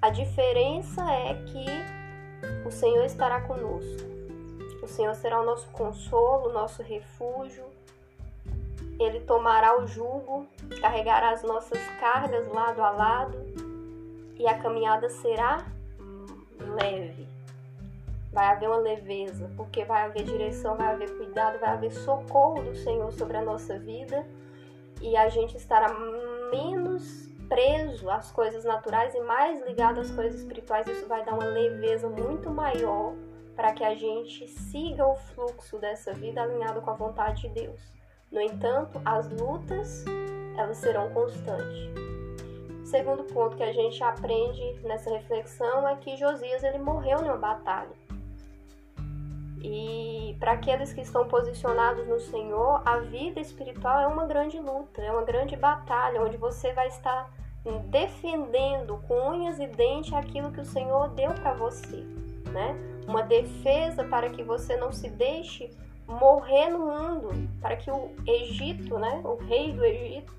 a 0.00 0.10
diferença 0.10 1.02
é 1.10 1.34
que 1.34 2.66
o 2.66 2.70
Senhor 2.70 3.04
estará 3.04 3.40
conosco. 3.40 4.17
O 4.88 4.90
Senhor 4.90 5.14
será 5.14 5.38
o 5.38 5.44
nosso 5.44 5.68
consolo, 5.68 6.48
o 6.48 6.52
nosso 6.52 6.82
refúgio. 6.82 7.62
Ele 8.98 9.20
tomará 9.20 9.78
o 9.78 9.86
jugo, 9.86 10.46
carregará 10.80 11.30
as 11.30 11.42
nossas 11.42 11.78
cargas 12.00 12.48
lado 12.48 12.82
a 12.82 12.90
lado 12.90 13.38
e 14.34 14.46
a 14.48 14.58
caminhada 14.58 15.10
será 15.10 15.66
leve. 16.80 17.28
vai 18.32 18.46
haver 18.46 18.66
uma 18.66 18.78
leveza, 18.78 19.50
porque 19.58 19.84
vai 19.84 20.06
haver 20.06 20.24
direção, 20.24 20.74
vai 20.74 20.86
haver 20.86 21.14
cuidado, 21.18 21.58
vai 21.58 21.68
haver 21.68 21.92
socorro 21.92 22.62
do 22.62 22.74
Senhor 22.74 23.12
sobre 23.12 23.36
a 23.36 23.42
nossa 23.42 23.78
vida 23.78 24.26
e 25.02 25.16
a 25.18 25.28
gente 25.28 25.54
estará 25.54 25.88
menos 26.50 27.28
preso 27.46 28.08
às 28.08 28.30
coisas 28.30 28.64
naturais 28.64 29.14
e 29.14 29.20
mais 29.20 29.62
ligado 29.66 30.00
às 30.00 30.10
coisas 30.10 30.40
espirituais. 30.40 30.86
Isso 30.86 31.06
vai 31.06 31.22
dar 31.26 31.34
uma 31.34 31.44
leveza 31.44 32.08
muito 32.08 32.50
maior 32.50 33.12
para 33.58 33.72
que 33.72 33.82
a 33.82 33.92
gente 33.92 34.46
siga 34.46 35.04
o 35.04 35.16
fluxo 35.16 35.80
dessa 35.80 36.12
vida 36.12 36.40
alinhado 36.40 36.80
com 36.80 36.90
a 36.90 36.94
vontade 36.94 37.42
de 37.42 37.48
Deus. 37.48 37.92
No 38.30 38.40
entanto, 38.40 39.00
as 39.04 39.28
lutas 39.28 40.04
elas 40.56 40.76
serão 40.76 41.12
constantes. 41.12 41.90
Segundo 42.84 43.24
ponto 43.24 43.56
que 43.56 43.64
a 43.64 43.72
gente 43.72 44.00
aprende 44.04 44.62
nessa 44.84 45.10
reflexão 45.10 45.88
é 45.88 45.96
que 45.96 46.16
Josias 46.16 46.62
ele 46.62 46.78
morreu 46.78 47.20
numa 47.20 47.36
batalha. 47.36 47.90
E 49.60 50.36
para 50.38 50.52
aqueles 50.52 50.92
que 50.92 51.00
estão 51.00 51.26
posicionados 51.26 52.06
no 52.06 52.20
Senhor, 52.20 52.80
a 52.86 53.00
vida 53.00 53.40
espiritual 53.40 54.02
é 54.02 54.06
uma 54.06 54.24
grande 54.24 54.60
luta, 54.60 55.02
é 55.02 55.10
uma 55.10 55.24
grande 55.24 55.56
batalha, 55.56 56.22
onde 56.22 56.36
você 56.36 56.72
vai 56.74 56.86
estar 56.86 57.28
defendendo 57.90 59.02
com 59.08 59.30
unhas 59.30 59.58
e 59.58 59.66
dentes 59.66 60.12
aquilo 60.12 60.52
que 60.52 60.60
o 60.60 60.64
Senhor 60.64 61.08
deu 61.08 61.34
para 61.34 61.54
você, 61.54 62.04
né? 62.52 62.97
Uma 63.08 63.22
defesa 63.22 64.04
para 64.04 64.28
que 64.28 64.42
você 64.42 64.76
não 64.76 64.92
se 64.92 65.08
deixe 65.08 65.70
morrer 66.06 66.68
no 66.68 66.80
mundo, 66.80 67.48
para 67.60 67.76
que 67.76 67.90
o 67.90 68.10
Egito, 68.26 68.98
né, 68.98 69.22
o 69.24 69.36
rei 69.36 69.72
do 69.72 69.84
Egito, 69.84 70.32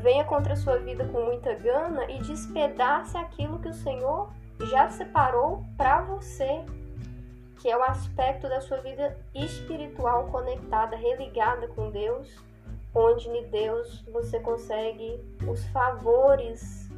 venha 0.00 0.24
contra 0.24 0.52
a 0.52 0.56
sua 0.56 0.78
vida 0.78 1.04
com 1.06 1.22
muita 1.22 1.54
gana 1.54 2.10
e 2.10 2.18
despedace 2.18 3.16
aquilo 3.16 3.58
que 3.58 3.68
o 3.68 3.74
Senhor 3.74 4.30
já 4.70 4.88
separou 4.90 5.64
para 5.76 6.02
você, 6.02 6.64
que 7.60 7.68
é 7.68 7.76
o 7.76 7.82
aspecto 7.82 8.48
da 8.48 8.60
sua 8.60 8.78
vida 8.78 9.16
espiritual 9.34 10.28
conectada, 10.28 10.96
religada 10.96 11.66
com 11.68 11.90
Deus, 11.90 12.36
onde 12.94 13.28
em 13.28 13.48
Deus 13.48 14.04
você 14.12 14.38
consegue 14.40 15.20
os 15.48 15.64
favores 15.68 16.88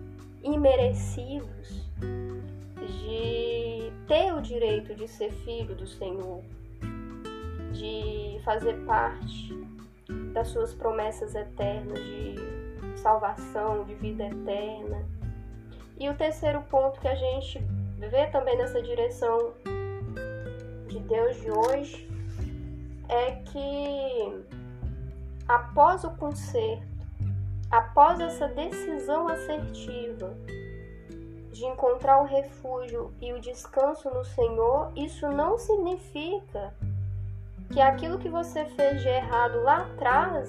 imerecidos 0.42 1.88
de 2.78 3.69
ter 4.10 4.34
o 4.34 4.42
direito 4.42 4.92
de 4.92 5.06
ser 5.06 5.30
filho 5.30 5.72
do 5.76 5.86
Senhor, 5.86 6.42
de 7.70 8.40
fazer 8.44 8.74
parte 8.84 9.54
das 10.34 10.48
suas 10.48 10.74
promessas 10.74 11.32
eternas 11.36 11.96
de 11.96 12.34
salvação, 12.96 13.84
de 13.84 13.94
vida 13.94 14.26
eterna. 14.26 15.06
E 15.96 16.08
o 16.08 16.14
terceiro 16.14 16.60
ponto 16.62 16.98
que 16.98 17.06
a 17.06 17.14
gente 17.14 17.60
vê 17.98 18.26
também 18.32 18.58
nessa 18.58 18.82
direção 18.82 19.52
de 20.88 20.98
Deus 20.98 21.40
de 21.40 21.50
hoje 21.52 22.10
é 23.08 23.30
que 23.30 24.44
após 25.46 26.02
o 26.02 26.10
conserto, 26.16 26.82
após 27.70 28.18
essa 28.18 28.48
decisão 28.48 29.28
assertiva 29.28 30.36
de 31.52 31.64
encontrar 31.64 32.20
o 32.20 32.26
refúgio 32.26 33.12
e 33.20 33.32
o 33.32 33.40
descanso 33.40 34.08
no 34.10 34.24
Senhor, 34.24 34.92
isso 34.96 35.28
não 35.28 35.58
significa 35.58 36.74
que 37.72 37.80
aquilo 37.80 38.18
que 38.18 38.28
você 38.28 38.64
fez 38.64 39.02
de 39.02 39.08
errado 39.08 39.62
lá 39.62 39.82
atrás 39.82 40.48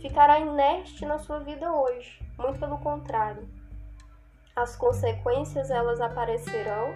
ficará 0.00 0.38
inerte 0.38 1.04
na 1.04 1.18
sua 1.18 1.40
vida 1.40 1.72
hoje. 1.72 2.20
Muito 2.38 2.58
pelo 2.58 2.78
contrário. 2.78 3.48
As 4.54 4.76
consequências 4.76 5.70
elas 5.70 6.00
aparecerão 6.00 6.92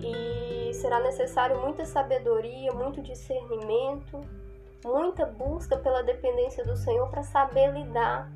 e 0.00 0.72
será 0.74 1.00
necessário 1.00 1.60
muita 1.60 1.84
sabedoria, 1.84 2.72
muito 2.72 3.02
discernimento 3.02 4.20
muita 4.84 5.24
busca 5.24 5.76
pela 5.76 6.02
dependência 6.02 6.64
do 6.64 6.76
Senhor 6.76 7.08
para 7.08 7.22
saber 7.22 7.72
lidar 7.72 8.30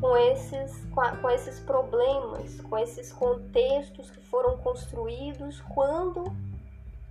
com 0.00 0.16
esses, 0.16 0.86
com, 1.20 1.30
esses 1.30 1.60
problemas, 1.60 2.60
com 2.62 2.78
esses 2.78 3.12
contextos 3.12 4.10
que 4.10 4.20
foram 4.20 4.56
construídos 4.58 5.60
quando 5.60 6.24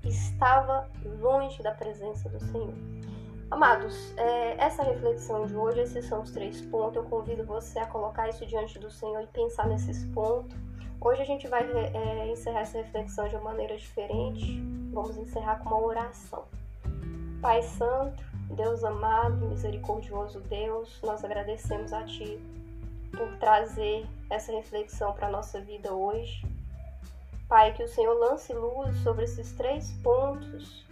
estava 0.03 0.87
longe 1.21 1.61
da 1.63 1.71
presença 1.71 2.29
do 2.29 2.39
Senhor. 2.39 2.73
Amados, 3.49 4.13
é, 4.17 4.55
essa 4.57 4.83
reflexão 4.83 5.45
de 5.45 5.55
hoje, 5.55 5.81
esses 5.81 6.05
são 6.05 6.21
os 6.21 6.31
três 6.31 6.61
pontos. 6.61 6.95
Eu 6.95 7.03
convido 7.03 7.45
você 7.45 7.79
a 7.79 7.85
colocar 7.85 8.27
isso 8.27 8.45
diante 8.45 8.79
do 8.79 8.89
Senhor 8.89 9.21
e 9.21 9.27
pensar 9.27 9.67
nesses 9.67 10.03
pontos. 10.05 10.57
Hoje 10.99 11.21
a 11.21 11.25
gente 11.25 11.47
vai 11.47 11.61
é, 11.93 12.31
encerrar 12.31 12.61
essa 12.61 12.77
reflexão 12.77 13.27
de 13.27 13.35
uma 13.35 13.45
maneira 13.51 13.77
diferente. 13.77 14.61
Vamos 14.91 15.17
encerrar 15.17 15.57
com 15.57 15.69
uma 15.69 15.81
oração. 15.81 16.45
Pai 17.41 17.61
Santo, 17.61 18.23
Deus 18.55 18.83
amado, 18.83 19.45
misericordioso 19.47 20.39
Deus, 20.41 20.99
nós 21.03 21.23
agradecemos 21.23 21.91
a 21.93 22.03
Ti 22.03 22.39
por 23.17 23.35
trazer 23.37 24.05
essa 24.29 24.51
reflexão 24.51 25.13
para 25.13 25.27
a 25.27 25.31
nossa 25.31 25.61
vida 25.61 25.93
hoje. 25.93 26.45
Pai, 27.47 27.73
que 27.73 27.83
o 27.83 27.87
Senhor 27.87 28.13
lance 28.13 28.53
luz 28.53 28.95
sobre 29.03 29.25
esses 29.25 29.51
três 29.53 29.91
pontos 30.03 30.85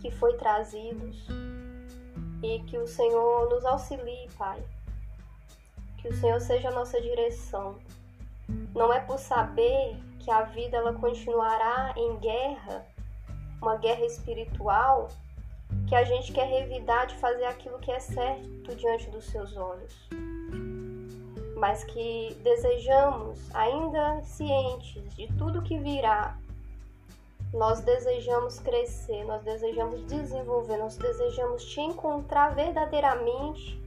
que 0.00 0.10
foi 0.10 0.36
trazidos 0.36 1.26
e 2.42 2.60
que 2.60 2.78
o 2.78 2.86
Senhor 2.86 3.48
nos 3.50 3.64
auxilie, 3.64 4.28
Pai. 4.36 4.62
Que 5.98 6.08
o 6.08 6.14
Senhor 6.14 6.40
seja 6.40 6.68
a 6.68 6.72
nossa 6.72 7.00
direção. 7.00 7.76
Não 8.74 8.92
é 8.92 9.00
por 9.00 9.18
saber 9.18 9.96
que 10.20 10.30
a 10.30 10.42
vida 10.42 10.76
ela 10.76 10.92
continuará 10.92 11.92
em 11.96 12.16
guerra, 12.18 12.86
uma 13.60 13.76
guerra 13.76 14.04
espiritual, 14.04 15.08
que 15.88 15.94
a 15.94 16.04
gente 16.04 16.32
quer 16.32 16.46
revidar 16.46 17.06
de 17.06 17.16
fazer 17.16 17.44
aquilo 17.44 17.78
que 17.78 17.90
é 17.90 17.98
certo 17.98 18.74
diante 18.76 19.10
dos 19.10 19.24
seus 19.24 19.56
olhos, 19.56 20.08
mas 21.58 21.84
que 21.84 22.36
desejamos, 22.42 23.38
ainda 23.54 24.22
cientes 24.22 25.14
de 25.14 25.26
tudo 25.34 25.62
que 25.62 25.78
virá, 25.78 26.38
nós 27.52 27.80
desejamos 27.80 28.58
crescer, 28.58 29.24
nós 29.24 29.42
desejamos 29.42 30.04
desenvolver, 30.06 30.76
nós 30.76 30.96
desejamos 30.96 31.64
te 31.64 31.80
encontrar 31.80 32.54
verdadeiramente. 32.54 33.78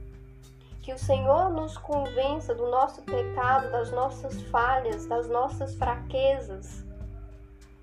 Que 0.82 0.92
o 0.92 0.98
Senhor 0.98 1.48
nos 1.48 1.78
convença 1.78 2.54
do 2.54 2.68
nosso 2.68 3.02
pecado, 3.02 3.70
das 3.70 3.92
nossas 3.92 4.42
falhas, 4.42 5.06
das 5.06 5.28
nossas 5.28 5.76
fraquezas 5.76 6.84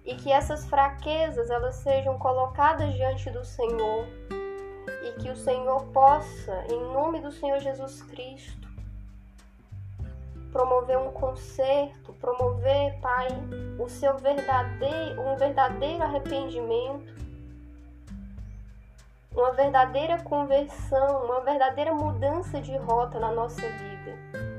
e 0.06 0.15
que 0.15 0.32
essas 0.32 0.65
fraquezas 0.65 1.52
elas 1.52 1.75
sejam 1.75 2.17
colocadas 2.17 2.93
diante 2.95 3.30
do 3.30 3.45
Senhor 3.45 4.08
e 5.04 5.12
que 5.21 5.30
o 5.30 5.36
Senhor 5.36 5.86
possa, 5.88 6.65
em 6.67 6.82
nome 6.93 7.21
do 7.21 7.32
Senhor 7.32 7.60
Jesus 7.60 8.02
Cristo, 8.04 8.68
promover 10.51 10.97
um 10.97 11.12
conserto, 11.12 12.13
promover, 12.13 12.99
Pai, 13.01 13.27
o 13.79 13.88
seu 13.88 14.17
verdadeiro, 14.17 15.21
um 15.21 15.35
verdadeiro 15.35 16.03
arrependimento, 16.03 17.13
uma 19.31 19.51
verdadeira 19.51 20.21
conversão, 20.23 21.25
uma 21.25 21.41
verdadeira 21.41 21.93
mudança 21.93 22.59
de 22.59 22.75
rota 22.77 23.19
na 23.19 23.31
nossa 23.31 23.62
vida 23.62 24.49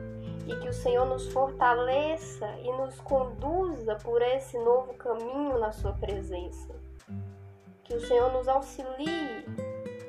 e 0.46 0.56
que 0.56 0.68
o 0.68 0.72
Senhor 0.72 1.06
nos 1.06 1.28
fortaleça 1.32 2.46
e 2.62 2.72
nos 2.72 3.00
conduza 3.00 3.94
por 3.96 4.20
esse 4.20 4.58
novo 4.58 4.94
caminho 4.94 5.58
na 5.58 5.70
Sua 5.70 5.92
presença. 5.92 6.74
Que 7.84 7.94
o 7.94 8.00
Senhor 8.00 8.32
nos 8.32 8.48
auxilie 8.48 9.44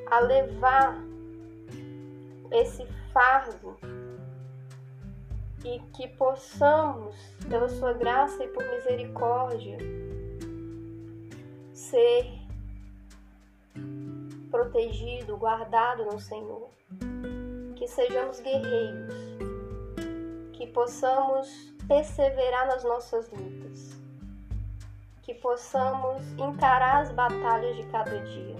a 0.09 0.19
levar 0.19 0.95
esse 2.51 2.85
fardo 3.13 3.77
e 5.63 5.80
que 5.93 6.08
possamos, 6.08 7.15
pela 7.47 7.69
Sua 7.69 7.93
graça 7.93 8.43
e 8.43 8.47
por 8.47 8.63
misericórdia, 8.63 9.78
ser 11.74 12.26
protegido, 14.50 15.38
guardado 15.38 16.06
no 16.06 16.19
Senhor. 16.19 16.69
Que 17.76 17.88
sejamos 17.88 18.39
guerreiros 18.39 19.32
que 20.62 20.67
possamos 20.67 21.74
perseverar 21.88 22.67
nas 22.67 22.84
nossas 22.84 23.28
lutas, 23.32 24.00
que 25.24 25.34
possamos 25.34 26.21
encarar 26.38 27.02
as 27.02 27.12
batalhas 27.12 27.78
de 27.78 27.84
cada 27.88 28.19
dia 28.19 28.56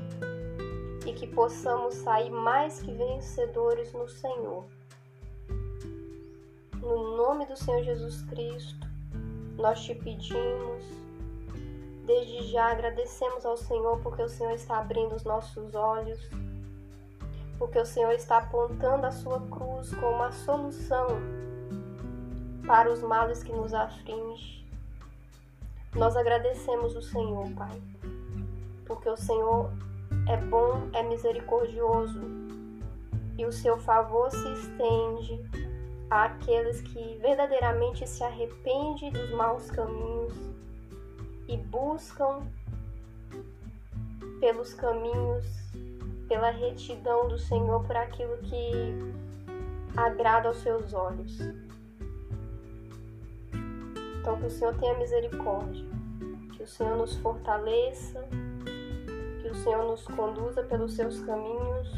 e 1.06 1.14
que 1.14 1.28
possamos 1.28 1.94
sair 1.94 2.32
mais 2.32 2.82
que 2.82 2.92
vencedores 2.92 3.94
no 3.94 4.08
Senhor. 4.10 4.66
No 6.82 7.16
nome 7.16 7.46
do 7.46 7.56
Senhor 7.56 7.84
Jesus 7.84 8.24
Cristo, 8.24 8.88
nós 9.56 9.80
te 9.84 9.94
pedimos, 9.94 10.84
desde 12.08 12.48
já 12.48 12.72
agradecemos 12.72 13.46
ao 13.46 13.56
Senhor 13.56 14.00
porque 14.00 14.24
o 14.24 14.28
Senhor 14.28 14.54
está 14.54 14.80
abrindo 14.80 15.14
os 15.14 15.24
nossos 15.24 15.76
olhos, 15.76 16.20
porque 17.60 17.78
o 17.78 17.86
Senhor 17.86 18.12
está 18.14 18.40
apontando 18.40 19.06
a 19.06 19.12
sua 19.12 19.40
cruz 19.42 19.94
como 19.94 20.24
a 20.24 20.32
solução 20.32 21.08
para 22.66 22.92
os 22.92 23.04
males 23.04 23.44
que 23.44 23.52
nos 23.52 23.76
aflige. 23.76 24.66
Nós 25.94 26.18
agradecemos 26.18 26.96
o 26.96 27.02
Senhor, 27.04 27.48
Pai, 27.52 27.80
porque 28.88 29.08
o 29.08 29.18
Senhor 29.18 29.72
é 30.28 30.38
bom, 30.38 30.90
é 30.94 31.04
misericordioso 31.04 32.20
e 33.38 33.46
o 33.46 33.52
seu 33.52 33.78
favor 33.78 34.32
se 34.32 34.52
estende 34.54 35.71
àqueles 36.12 36.82
que 36.82 37.18
verdadeiramente 37.22 38.06
se 38.06 38.22
arrependem 38.22 39.14
dos 39.14 39.32
maus 39.32 39.72
caminhos 39.72 40.34
e 41.48 41.56
buscam 41.56 42.42
pelos 44.42 44.74
caminhos, 44.74 45.46
pela 46.28 46.50
retidão 46.50 47.30
do 47.30 47.40
Senhor, 47.40 47.82
por 47.86 47.96
aquilo 47.96 48.38
que 48.40 48.94
agrada 49.96 50.50
aos 50.50 50.58
seus 50.58 50.94
olhos. 50.94 51.40
Então, 54.20 54.38
que 54.38 54.48
o 54.48 54.52
Senhor 54.52 54.76
tenha 54.76 54.98
misericórdia, 54.98 55.86
que 56.58 56.64
o 56.64 56.68
Senhor 56.68 56.98
nos 56.98 57.16
fortaleça, 57.16 58.28
que 59.42 59.48
o 59.48 59.56
Senhor 59.56 59.86
nos 59.86 60.06
conduza 60.08 60.62
pelos 60.64 60.94
seus 60.94 61.22
caminhos, 61.22 61.90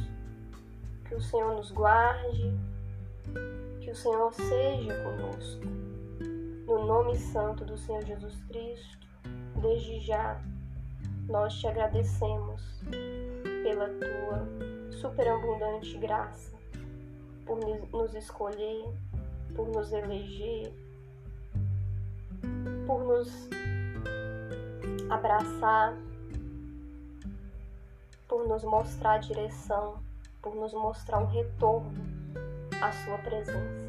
que 1.07 1.15
o 1.15 1.21
Senhor 1.21 1.55
nos 1.55 1.71
guarde, 1.71 2.53
o 3.93 3.95
Senhor 3.95 4.33
seja 4.33 5.03
conosco. 5.03 5.65
No 6.65 6.83
nome 6.83 7.15
santo 7.15 7.63
do 7.63 7.77
Senhor 7.77 8.03
Jesus 8.03 8.41
Cristo, 8.45 9.07
desde 9.61 9.99
já 9.99 10.41
nós 11.29 11.53
te 11.53 11.67
agradecemos 11.67 12.81
pela 13.61 13.87
tua 13.89 14.91
superabundante 14.99 15.95
graça, 15.99 16.57
por 17.45 17.59
nos 17.91 18.15
escolher, 18.15 18.83
por 19.55 19.67
nos 19.67 19.91
eleger 19.93 20.73
por 22.87 23.03
nos 23.03 23.47
abraçar, 25.09 25.95
por 28.27 28.47
nos 28.47 28.63
mostrar 28.63 29.13
a 29.13 29.17
direção, 29.19 29.99
por 30.41 30.55
nos 30.55 30.73
mostrar 30.73 31.19
um 31.19 31.27
retorno 31.27 32.03
à 32.81 32.91
Sua 32.91 33.17
presença. 33.19 33.82